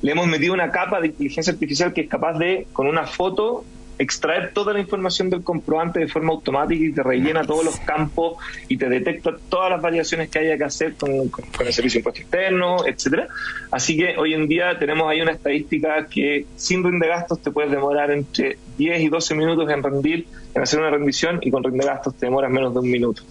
[0.00, 3.66] le hemos metido una capa de inteligencia artificial que es capaz de, con una foto,
[3.98, 8.36] extraer toda la información del comprobante de forma automática y te rellena todos los campos
[8.68, 12.20] y te detecta todas las variaciones que haya que hacer con, el servicio de impuesto
[12.20, 13.28] externo, etcétera.
[13.70, 17.70] Así que hoy en día tenemos ahí una estadística que sin rinde gastos te puedes
[17.70, 21.84] demorar entre 10 y 12 minutos en rendir, en hacer una rendición y con rinde
[21.84, 23.22] gastos te demoras menos de un minuto.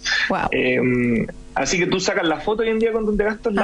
[0.50, 3.54] Em, así que tú sacas la foto hoy en día con rinde gastos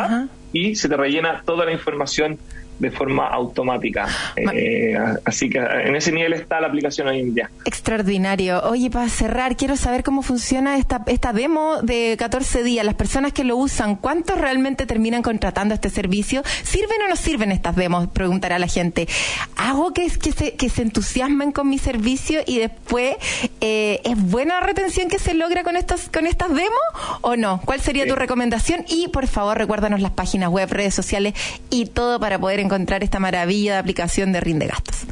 [0.53, 2.38] y se te rellena toda la información
[2.82, 4.08] de forma automática.
[4.36, 7.50] Eh, así que en ese nivel está la aplicación hoy en día.
[7.64, 8.60] Extraordinario.
[8.64, 12.84] Oye, para cerrar, quiero saber cómo funciona esta, esta demo de 14 días.
[12.84, 16.42] Las personas que lo usan, ¿cuántos realmente terminan contratando este servicio?
[16.64, 18.08] ¿Sirven o no sirven estas demos?
[18.08, 19.06] Preguntará la gente.
[19.56, 23.14] ¿Hago que, que, se, que se entusiasmen con mi servicio y después
[23.60, 27.60] eh, es buena la retención que se logra con, estos, con estas demos o no?
[27.64, 28.84] ¿Cuál sería tu recomendación?
[28.88, 31.34] Y por favor, recuérdanos las páginas web, redes sociales
[31.70, 35.06] y todo para poder encontrar encontrar esta maravilla de aplicación de rinde gastos.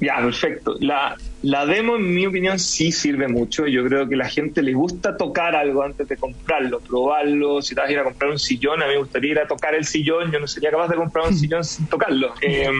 [0.00, 0.76] Ya, perfecto.
[0.80, 3.66] La, la demo, en mi opinión, sí sirve mucho.
[3.66, 7.60] Yo creo que la gente le gusta tocar algo antes de comprarlo, probarlo.
[7.60, 9.46] Si te vas a ir a comprar un sillón, a mí me gustaría ir a
[9.46, 10.30] tocar el sillón.
[10.30, 12.32] Yo no sería capaz de comprar un sillón sin tocarlo.
[12.40, 12.70] Eh,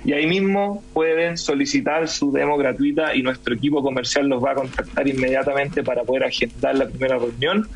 [0.03, 4.55] y ahí mismo pueden solicitar su demo gratuita y nuestro equipo comercial los va a
[4.55, 7.67] contactar inmediatamente para poder agendar la primera reunión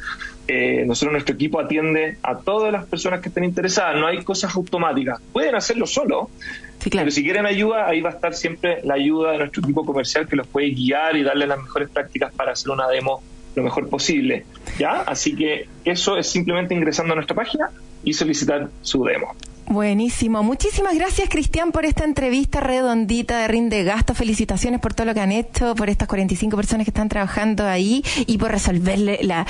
[0.47, 4.55] eh, nosotros nuestro equipo atiende a todas las personas que estén interesadas, no hay cosas
[4.55, 6.29] automáticas, pueden hacerlo solo,
[6.91, 10.27] pero si quieren ayuda, ahí va a estar siempre la ayuda de nuestro equipo comercial
[10.27, 13.23] que los puede guiar y darle las mejores prácticas para hacer una demo
[13.55, 14.45] lo mejor posible,
[14.79, 15.01] ¿ya?
[15.01, 17.69] Así que eso es simplemente ingresando a nuestra página
[18.03, 19.35] y solicitar su demo.
[19.67, 20.43] Buenísimo.
[20.43, 24.13] Muchísimas gracias, Cristian, por esta entrevista redondita de Rinde Gasto.
[24.13, 28.03] Felicitaciones por todo lo que han hecho, por estas 45 personas que están trabajando ahí
[28.27, 29.45] y por resolverle la,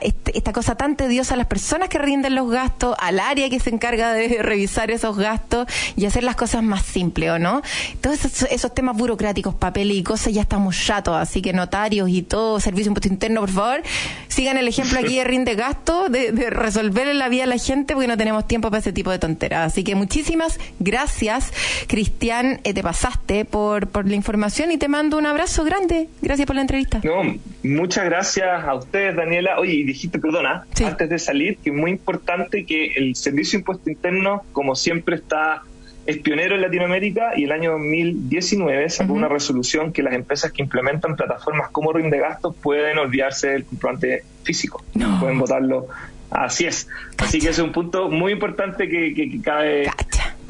[0.00, 3.60] este, esta cosa tan tediosa a las personas que rinden los gastos, al área que
[3.60, 5.66] se encarga de revisar esos gastos
[5.96, 7.60] y hacer las cosas más simples, ¿o no?
[8.00, 12.58] Todos esos, temas burocráticos, papel y cosas, ya estamos chatos, así que notarios y todo,
[12.58, 13.82] servicio impuesto interno, por favor,
[14.28, 17.94] sigan el ejemplo aquí de Rinde Gasto, de, de resolverle la vida a la gente,
[17.94, 19.57] porque no tenemos tiempo para ese tipo de tonteras.
[19.64, 21.52] Así que muchísimas gracias,
[21.86, 26.08] Cristian, eh, te pasaste por, por la información y te mando un abrazo grande.
[26.22, 27.00] Gracias por la entrevista.
[27.04, 27.22] No,
[27.62, 29.58] muchas gracias a ustedes, Daniela.
[29.58, 33.90] Oye, dijiste, perdona, antes de salir, que es muy importante que el Servicio de Impuesto
[33.90, 35.62] Interno, como siempre, está
[36.08, 40.62] es pionero en Latinoamérica y el año 2019 sacó una resolución que las empresas que
[40.62, 44.82] implementan plataformas como Rinde Gastos pueden olvidarse del comprobante físico.
[45.20, 45.88] Pueden votarlo
[46.30, 46.88] Así es.
[47.18, 49.90] Así que es un punto muy importante que, que, cabe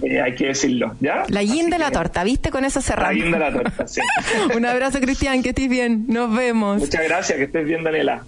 [0.03, 1.25] eh, hay que decirlo, ¿ya?
[1.29, 2.51] La guinda de la torta, ¿viste?
[2.51, 3.17] Con eso cerramos.
[3.17, 4.01] La guinda de la torta, sí.
[4.57, 6.05] Un abrazo, Cristian, que estés bien.
[6.07, 6.79] Nos vemos.
[6.79, 8.23] Muchas gracias, que estés bien, Daniela.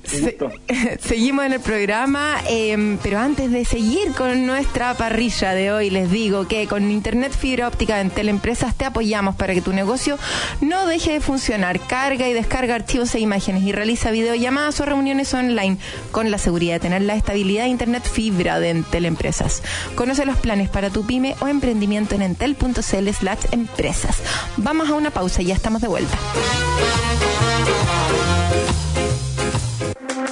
[1.01, 6.11] seguimos en el programa, em, pero antes de seguir con nuestra parrilla de hoy, les
[6.11, 10.19] digo que con Internet Fibra Óptica en Teleempresas te apoyamos para que tu negocio
[10.61, 11.79] no deje de funcionar.
[11.81, 15.79] Carga y descarga archivos e imágenes y realiza videollamadas o reuniones online
[16.11, 19.63] con la seguridad de tener la estabilidad de Internet Fibra de Entel Empresas.
[19.95, 24.17] Conoce los planes para tu pyme o empresa emprendimiento en entel.cl slash empresas.
[24.57, 26.17] Vamos a una pausa y ya estamos de vuelta.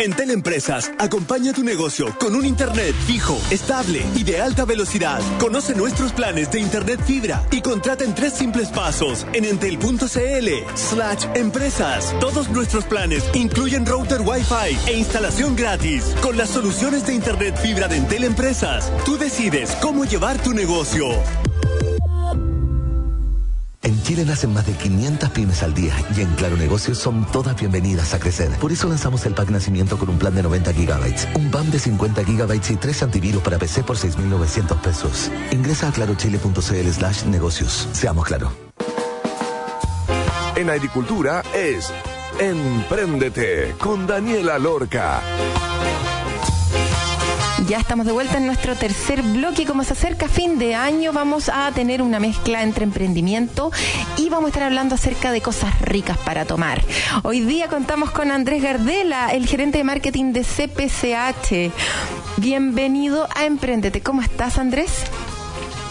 [0.01, 5.21] En Teleempresas, acompaña tu negocio con un Internet fijo, estable y de alta velocidad.
[5.41, 11.27] Conoce nuestros planes de Internet fibra y contrata en tres simples pasos en entel.cl slash
[11.35, 12.15] empresas.
[12.21, 16.05] Todos nuestros planes incluyen router Wi-Fi e instalación gratis.
[16.23, 21.09] Con las soluciones de Internet fibra de Entel Empresas, tú decides cómo llevar tu negocio.
[23.89, 27.59] En Chile nacen más de 500 pymes al día y en Claro Negocios son todas
[27.59, 28.51] bienvenidas a crecer.
[28.61, 31.79] Por eso lanzamos el pack nacimiento con un plan de 90 gigabytes, un PAM de
[31.79, 35.31] 50 gigabytes y tres antivirus para PC por 6.900 pesos.
[35.53, 37.89] Ingresa a clarochile.cl slash negocios.
[37.93, 38.53] Seamos claro.
[40.55, 41.91] En agricultura es
[42.39, 45.23] Empréndete con Daniela Lorca.
[47.69, 49.67] Ya estamos de vuelta en nuestro tercer bloque.
[49.67, 53.71] Como se acerca fin de año, vamos a tener una mezcla entre emprendimiento
[54.17, 56.83] y vamos a estar hablando acerca de cosas ricas para tomar.
[57.25, 61.71] Hoy día contamos con Andrés Gardela, el gerente de marketing de CPCH.
[62.39, 64.01] Bienvenido a Emprendete.
[64.01, 65.05] ¿Cómo estás, Andrés?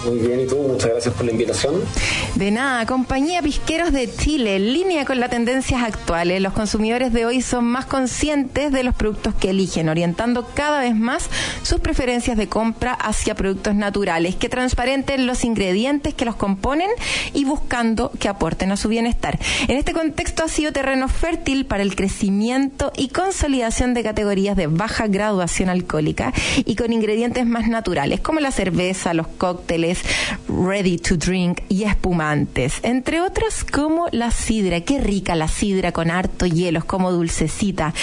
[0.08, 0.55] Muy bien, ¿y tú?
[0.55, 1.82] Muchas gracias por la invitación.
[2.36, 6.41] De nada, compañía Pisqueros de Chile, en línea con las tendencias actuales.
[6.41, 10.95] Los consumidores de hoy son más conscientes de los productos que eligen, orientando cada vez
[10.95, 11.30] más
[11.62, 16.89] sus preferencias de compra hacia productos naturales, que transparenten los ingredientes que los componen
[17.34, 19.38] y buscando que aporten a su bienestar.
[19.68, 24.68] En este contexto ha sido terreno fértil para el crecimiento y consolidación de categorías de
[24.68, 26.34] baja graduación alcohólica
[26.64, 29.97] y con ingredientes más naturales, como la cerveza, los cócteles,
[30.48, 34.82] ready to drink y espumantes, entre otros como la sidra.
[34.82, 37.93] Qué rica la sidra con harto hielo, es como dulcecita.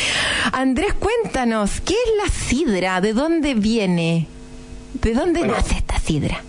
[0.52, 3.00] Andrés, cuéntanos, ¿qué es la sidra?
[3.00, 4.26] ¿De dónde viene?
[5.00, 6.42] ¿De dónde nace esta sidra?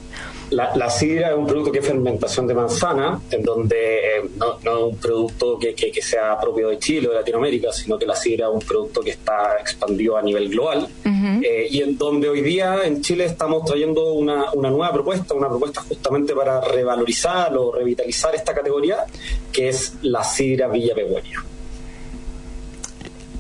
[0.56, 4.84] La, sidra es un producto que es fermentación de manzana, en donde eh, no, es
[4.84, 8.54] un producto que, sea propio de Chile o de Latinoamérica, sino que la sidra es
[8.54, 13.02] un producto que está expandido a nivel global eh, y en donde hoy día en
[13.02, 19.06] Chile estamos trayendo una, nueva propuesta, una propuesta justamente para revalorizar o revitalizar esta categoría,
[19.52, 21.44] que es la sidra Villa Pegüeña.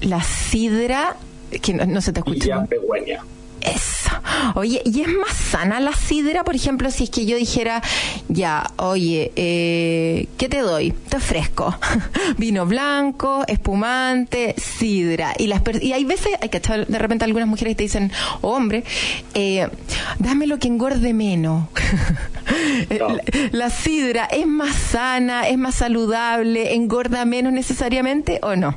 [0.01, 1.15] La sidra,
[1.61, 2.67] que no, se te escucha.
[2.69, 3.23] Villa.
[3.65, 4.11] Eso.
[4.53, 6.43] Oye, ¿y es más sana la sidra?
[6.43, 7.81] Por ejemplo, si es que yo dijera,
[8.27, 10.91] ya, oye, eh, ¿qué te doy?
[10.91, 11.75] Te ofrezco.
[12.37, 15.33] Vino blanco, espumante, sidra.
[15.37, 18.11] Y, las y hay veces, hay que de repente algunas mujeres te dicen,
[18.41, 18.83] hombre,
[19.33, 19.67] eh,
[20.19, 21.67] dame lo que engorde menos.
[23.51, 28.75] la sidra es más sana, es más saludable, engorda menos necesariamente o no?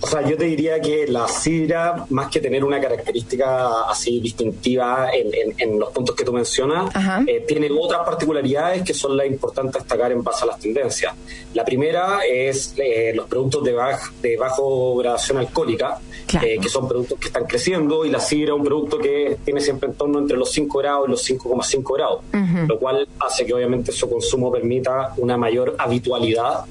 [0.00, 5.08] O sea, yo te diría que la sidra, más que tener una característica así distintiva
[5.12, 6.92] en, los puntos que tú mencionas,
[7.26, 11.14] eh, tiene otras particularidades que son las importantes a destacar en base a las tendencias.
[11.54, 13.74] La primera es eh, los productos de,
[14.22, 15.98] de bajo gradación alcohólica,
[16.42, 19.60] eh, que son productos que están creciendo, y la sidra es un producto que tiene
[19.60, 22.20] siempre en torno entre los 5 grados y los 5,5 grados,
[22.68, 26.64] lo cual hace que obviamente su consumo permita una mayor habitualidad,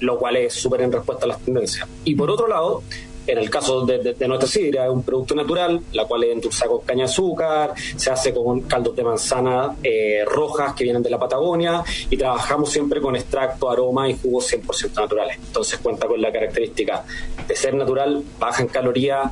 [0.00, 1.88] lo cual es súper en respuesta a las tendencias.
[2.04, 2.82] Y por otro lado,
[3.24, 6.80] En el caso de, nuestra sidra, es un producto natural, la cual es endulzada con
[6.80, 11.20] caña de azúcar, se hace con caldos de manzana eh, rojas que vienen de la
[11.20, 15.38] Patagonia y trabajamos siempre con extracto, aroma y jugos 100% naturales.
[15.38, 17.04] Entonces cuenta con la característica
[17.46, 19.30] de ser natural, baja en calorías,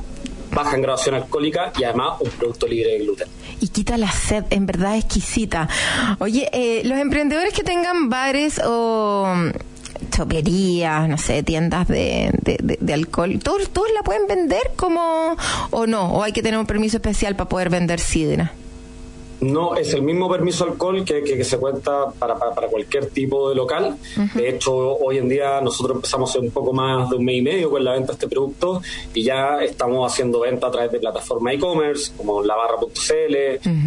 [0.53, 3.27] baja en graduación alcohólica y además un producto libre de gluten.
[3.59, 5.69] Y quita la sed, en verdad exquisita.
[6.19, 9.27] Oye, eh, los emprendedores que tengan bares o
[10.11, 15.35] choperías, no sé, tiendas de, de, alcohol, ¿todos, ¿todos la pueden vender como
[15.71, 16.13] o no?
[16.13, 18.53] ¿O hay que tener un permiso especial para poder vender sidra?
[19.41, 23.55] No, es el mismo permiso alcohol que, que, se cuenta para, para, cualquier tipo de
[23.55, 23.97] local.
[24.35, 27.71] De hecho, hoy en día nosotros empezamos un poco más de un mes y medio
[27.71, 28.83] con la venta de este producto
[29.15, 33.35] y ya estamos haciendo venta a través de plataformas e-commerce como labarra.cl,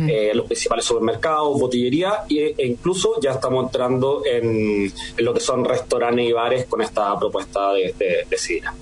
[0.09, 6.29] eh, los principales supermercados, botillería e, incluso ya estamos entrando en, lo que son restaurantes
[6.29, 8.75] y bares con esta propuesta de, de, de sidra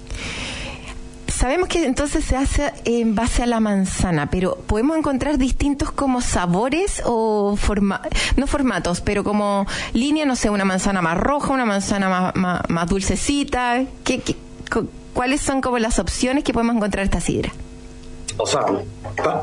[1.42, 6.20] sabemos que entonces se hace en base a la manzana, pero podemos encontrar distintos como
[6.20, 8.00] sabores o forma
[8.36, 12.88] no formatos, pero como línea, no sé, una manzana más roja, una manzana más, más,
[12.88, 13.82] dulcecita.
[14.04, 14.22] ¿Qué,
[15.14, 17.52] cuáles son como las opciones que podemos encontrar esta sidra?
[18.36, 18.64] O sea,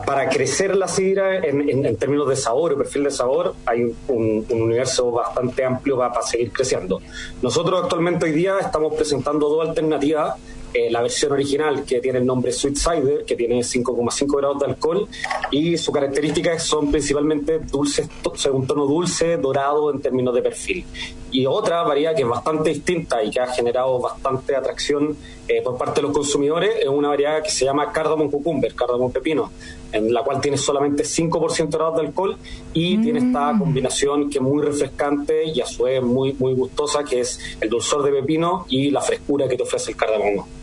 [0.06, 5.12] para crecer la sidra en, términos de sabor o perfil de sabor, hay un, universo
[5.12, 7.02] bastante amplio para seguir creciendo.
[7.42, 10.36] Nosotros actualmente hoy día estamos presentando dos alternativas
[10.74, 14.66] eh, la versión original que tiene el nombre Sweet Cider, que tiene 5,5 grados de
[14.68, 15.08] alcohol
[15.50, 18.08] y sus características son principalmente dulces,
[18.52, 20.86] un tono dulce, dorado en términos de perfil.
[21.32, 25.16] Y otra variedad que es bastante distinta y que ha generado bastante atracción
[25.48, 29.12] eh, por parte de los consumidores es una variedad que se llama Cardamom Cucumber, Cardamom
[29.12, 29.52] Pepino,
[29.92, 32.38] en la cual tiene solamente 5% de grados de alcohol
[32.74, 33.60] y tiene esta mm.
[33.60, 37.70] combinación que es muy refrescante y a su vez muy, muy gustosa, que es el
[37.70, 40.59] dulzor de pepino y la frescura que te ofrece el cardamomo.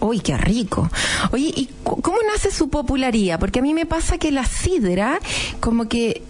[0.00, 0.90] Uy, qué rico.
[1.32, 3.38] Oye, ¿y cómo nace su popularidad?
[3.38, 5.20] Porque a mí me pasa que la sidra,
[5.60, 6.22] como que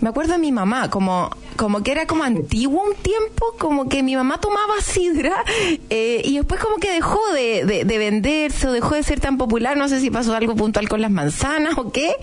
[0.00, 4.02] me acuerdo de mi mamá, como como que era como antiguo un tiempo, como que
[4.02, 5.44] mi mamá tomaba sidra
[5.90, 9.76] eh, y después como que dejó de, de, venderse o dejó de ser tan popular,
[9.76, 12.14] no sé si pasó algo puntual con las manzanas o qué,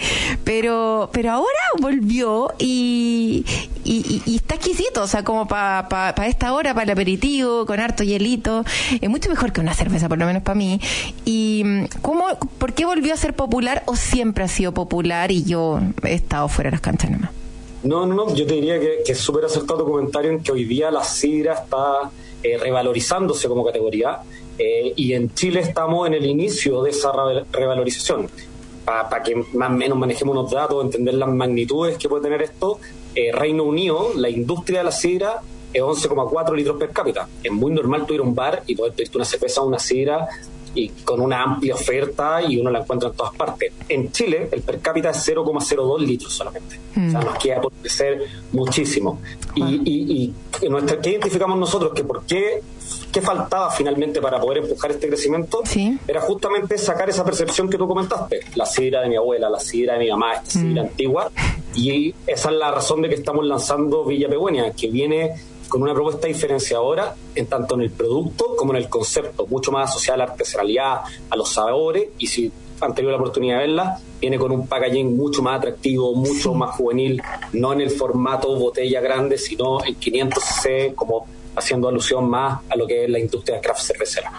[0.44, 3.44] pero, pero ahora volvió y,
[3.84, 8.04] y, está exquisito, o sea, como para pa, esta hora, para el aperitivo, con harto
[8.04, 8.64] hielito,
[9.02, 10.80] es mucho mejor que una cerveza, por lo menos para mí.
[11.26, 12.26] ¿Y cómo,
[12.58, 16.48] por qué volvió a ser popular o siempre ha sido popular y yo he estado
[16.48, 17.43] fuera de las canchas nomás?
[17.84, 20.64] No, no, no, yo te diría que, es súper acertado tu comentario en que hoy
[20.64, 22.10] día la sidra está
[22.42, 24.22] eh, revalorizándose como categoría
[24.58, 27.12] eh, y en Chile estamos en el inicio de esa
[27.52, 28.30] revalorización.
[28.86, 32.80] Para que más o menos manejemos unos datos, entender las magnitudes que puede tener esto,
[33.16, 35.42] eh, Reino Unido, la industria de la sidra
[35.74, 37.28] es 11,4 litros per cápita.
[37.44, 40.28] Es muy normal tú un bar y poder pedirte una cerveza o una sidra
[40.76, 43.72] y con una amplia oferta y uno la encuentra en todas partes.
[43.88, 46.80] En Chile el per cápita es 0,02 litros solamente.
[46.92, 47.26] O sea, mm.
[47.26, 49.20] nos queda por crecer muchísimo.
[49.56, 51.94] Y, y, y nuestra, ¿qué identificamos nosotros?
[51.94, 52.62] Que por qué,
[53.12, 55.62] qué faltaba finalmente para poder empujar este crecimiento
[56.08, 59.94] era justamente sacar esa percepción que tú comentaste, la sidra de mi abuela, la sidra
[59.94, 60.88] de mi mamá, esta sidra mm.
[60.88, 61.32] antigua.
[61.76, 65.34] Y esa es la razón de que estamos lanzando Villa Pegüeña, que viene
[65.74, 69.90] con una propuesta diferenciadora en tanto en el producto como en el concepto, mucho más
[69.90, 71.02] asociada a la artesanalidad,
[71.32, 75.18] a los sabores, y si han tenido la oportunidad de verla, viene con un packaging
[75.18, 77.20] mucho más atractivo, mucho más juvenil,
[77.54, 81.26] no en el formato botella grande, sino en 500cc, como
[81.56, 84.32] haciendo alusión más a lo que es la industria craft cervecera.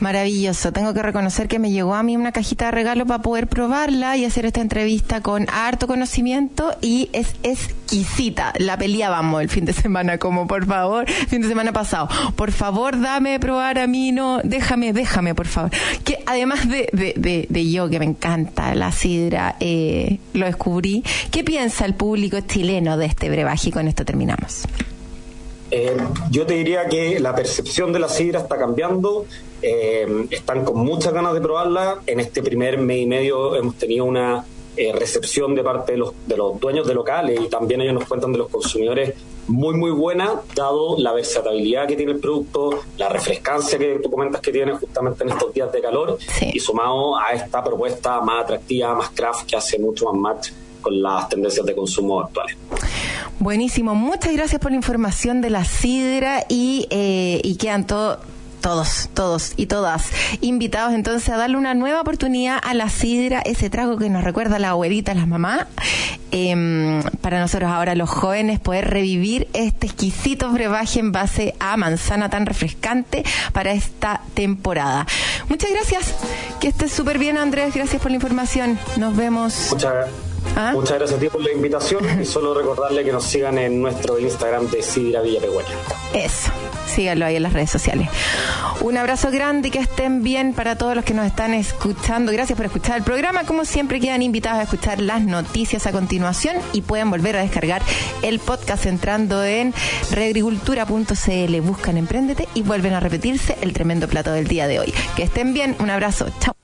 [0.00, 0.72] Maravilloso.
[0.72, 4.16] Tengo que reconocer que me llegó a mí una cajita de regalo para poder probarla
[4.16, 8.52] y hacer esta entrevista con harto conocimiento y es exquisita.
[8.58, 12.08] La peleábamos el fin de semana, como por favor, fin de semana pasado.
[12.36, 15.70] Por favor, dame probar a mí, no, déjame, déjame, por favor.
[16.04, 21.02] Que además de, de, de, yo, que me encanta la sidra, eh, lo descubrí.
[21.30, 23.68] ¿Qué piensa el público chileno de este brebaje?
[23.68, 24.66] Y con esto terminamos.
[25.76, 25.96] Eh,
[26.30, 29.26] yo te diría que la percepción de la sidra está cambiando,
[29.60, 31.98] eh, están con muchas ganas de probarla.
[32.06, 34.44] En este primer mes y medio hemos tenido una
[34.76, 38.04] eh, recepción de parte de los, de los dueños de locales y también ellos nos
[38.04, 39.14] cuentan de los consumidores
[39.48, 44.40] muy muy buena, dado la versatilidad que tiene el producto, la refrescancia que tú comentas
[44.40, 48.94] que tiene justamente en estos días de calor y sumado a esta propuesta más atractiva,
[48.94, 50.50] más craft que hace mucho más match
[50.80, 52.56] con las tendencias de consumo actuales.
[53.40, 58.20] Buenísimo, muchas gracias por la información de la sidra y, eh, y quedan todo
[58.64, 60.08] todos, todos y todas
[60.40, 64.56] invitados entonces a darle una nueva oportunidad a la sidra, ese trago que nos recuerda
[64.56, 65.66] a la abuelita, a las mamás.
[66.30, 72.30] Em, para nosotros ahora los jóvenes poder revivir este exquisito brebaje en base a manzana
[72.30, 73.22] tan refrescante
[73.52, 75.06] para esta temporada.
[75.50, 76.14] Muchas gracias,
[76.58, 78.78] que estés súper bien Andrés, gracias por la información.
[78.96, 79.68] Nos vemos.
[79.72, 79.92] Muchas
[80.56, 80.70] ¿Ah?
[80.72, 84.18] Muchas gracias a ti por la invitación y solo recordarle que nos sigan en nuestro
[84.18, 85.68] Instagram de Sidra Villapehuela.
[86.14, 86.50] Eso,
[86.86, 88.08] síganlo ahí en las redes sociales.
[88.80, 92.32] Un abrazo grande y que estén bien para todos los que nos están escuchando.
[92.32, 93.44] Gracias por escuchar el programa.
[93.44, 97.82] Como siempre, quedan invitados a escuchar las noticias a continuación y pueden volver a descargar
[98.22, 99.72] el podcast entrando en
[100.10, 101.60] reagricultura.cl.
[101.62, 104.94] Buscan Emprendete y vuelven a repetirse el tremendo plato del día de hoy.
[105.16, 105.76] Que estén bien.
[105.78, 106.26] Un abrazo.
[106.40, 106.63] Chao.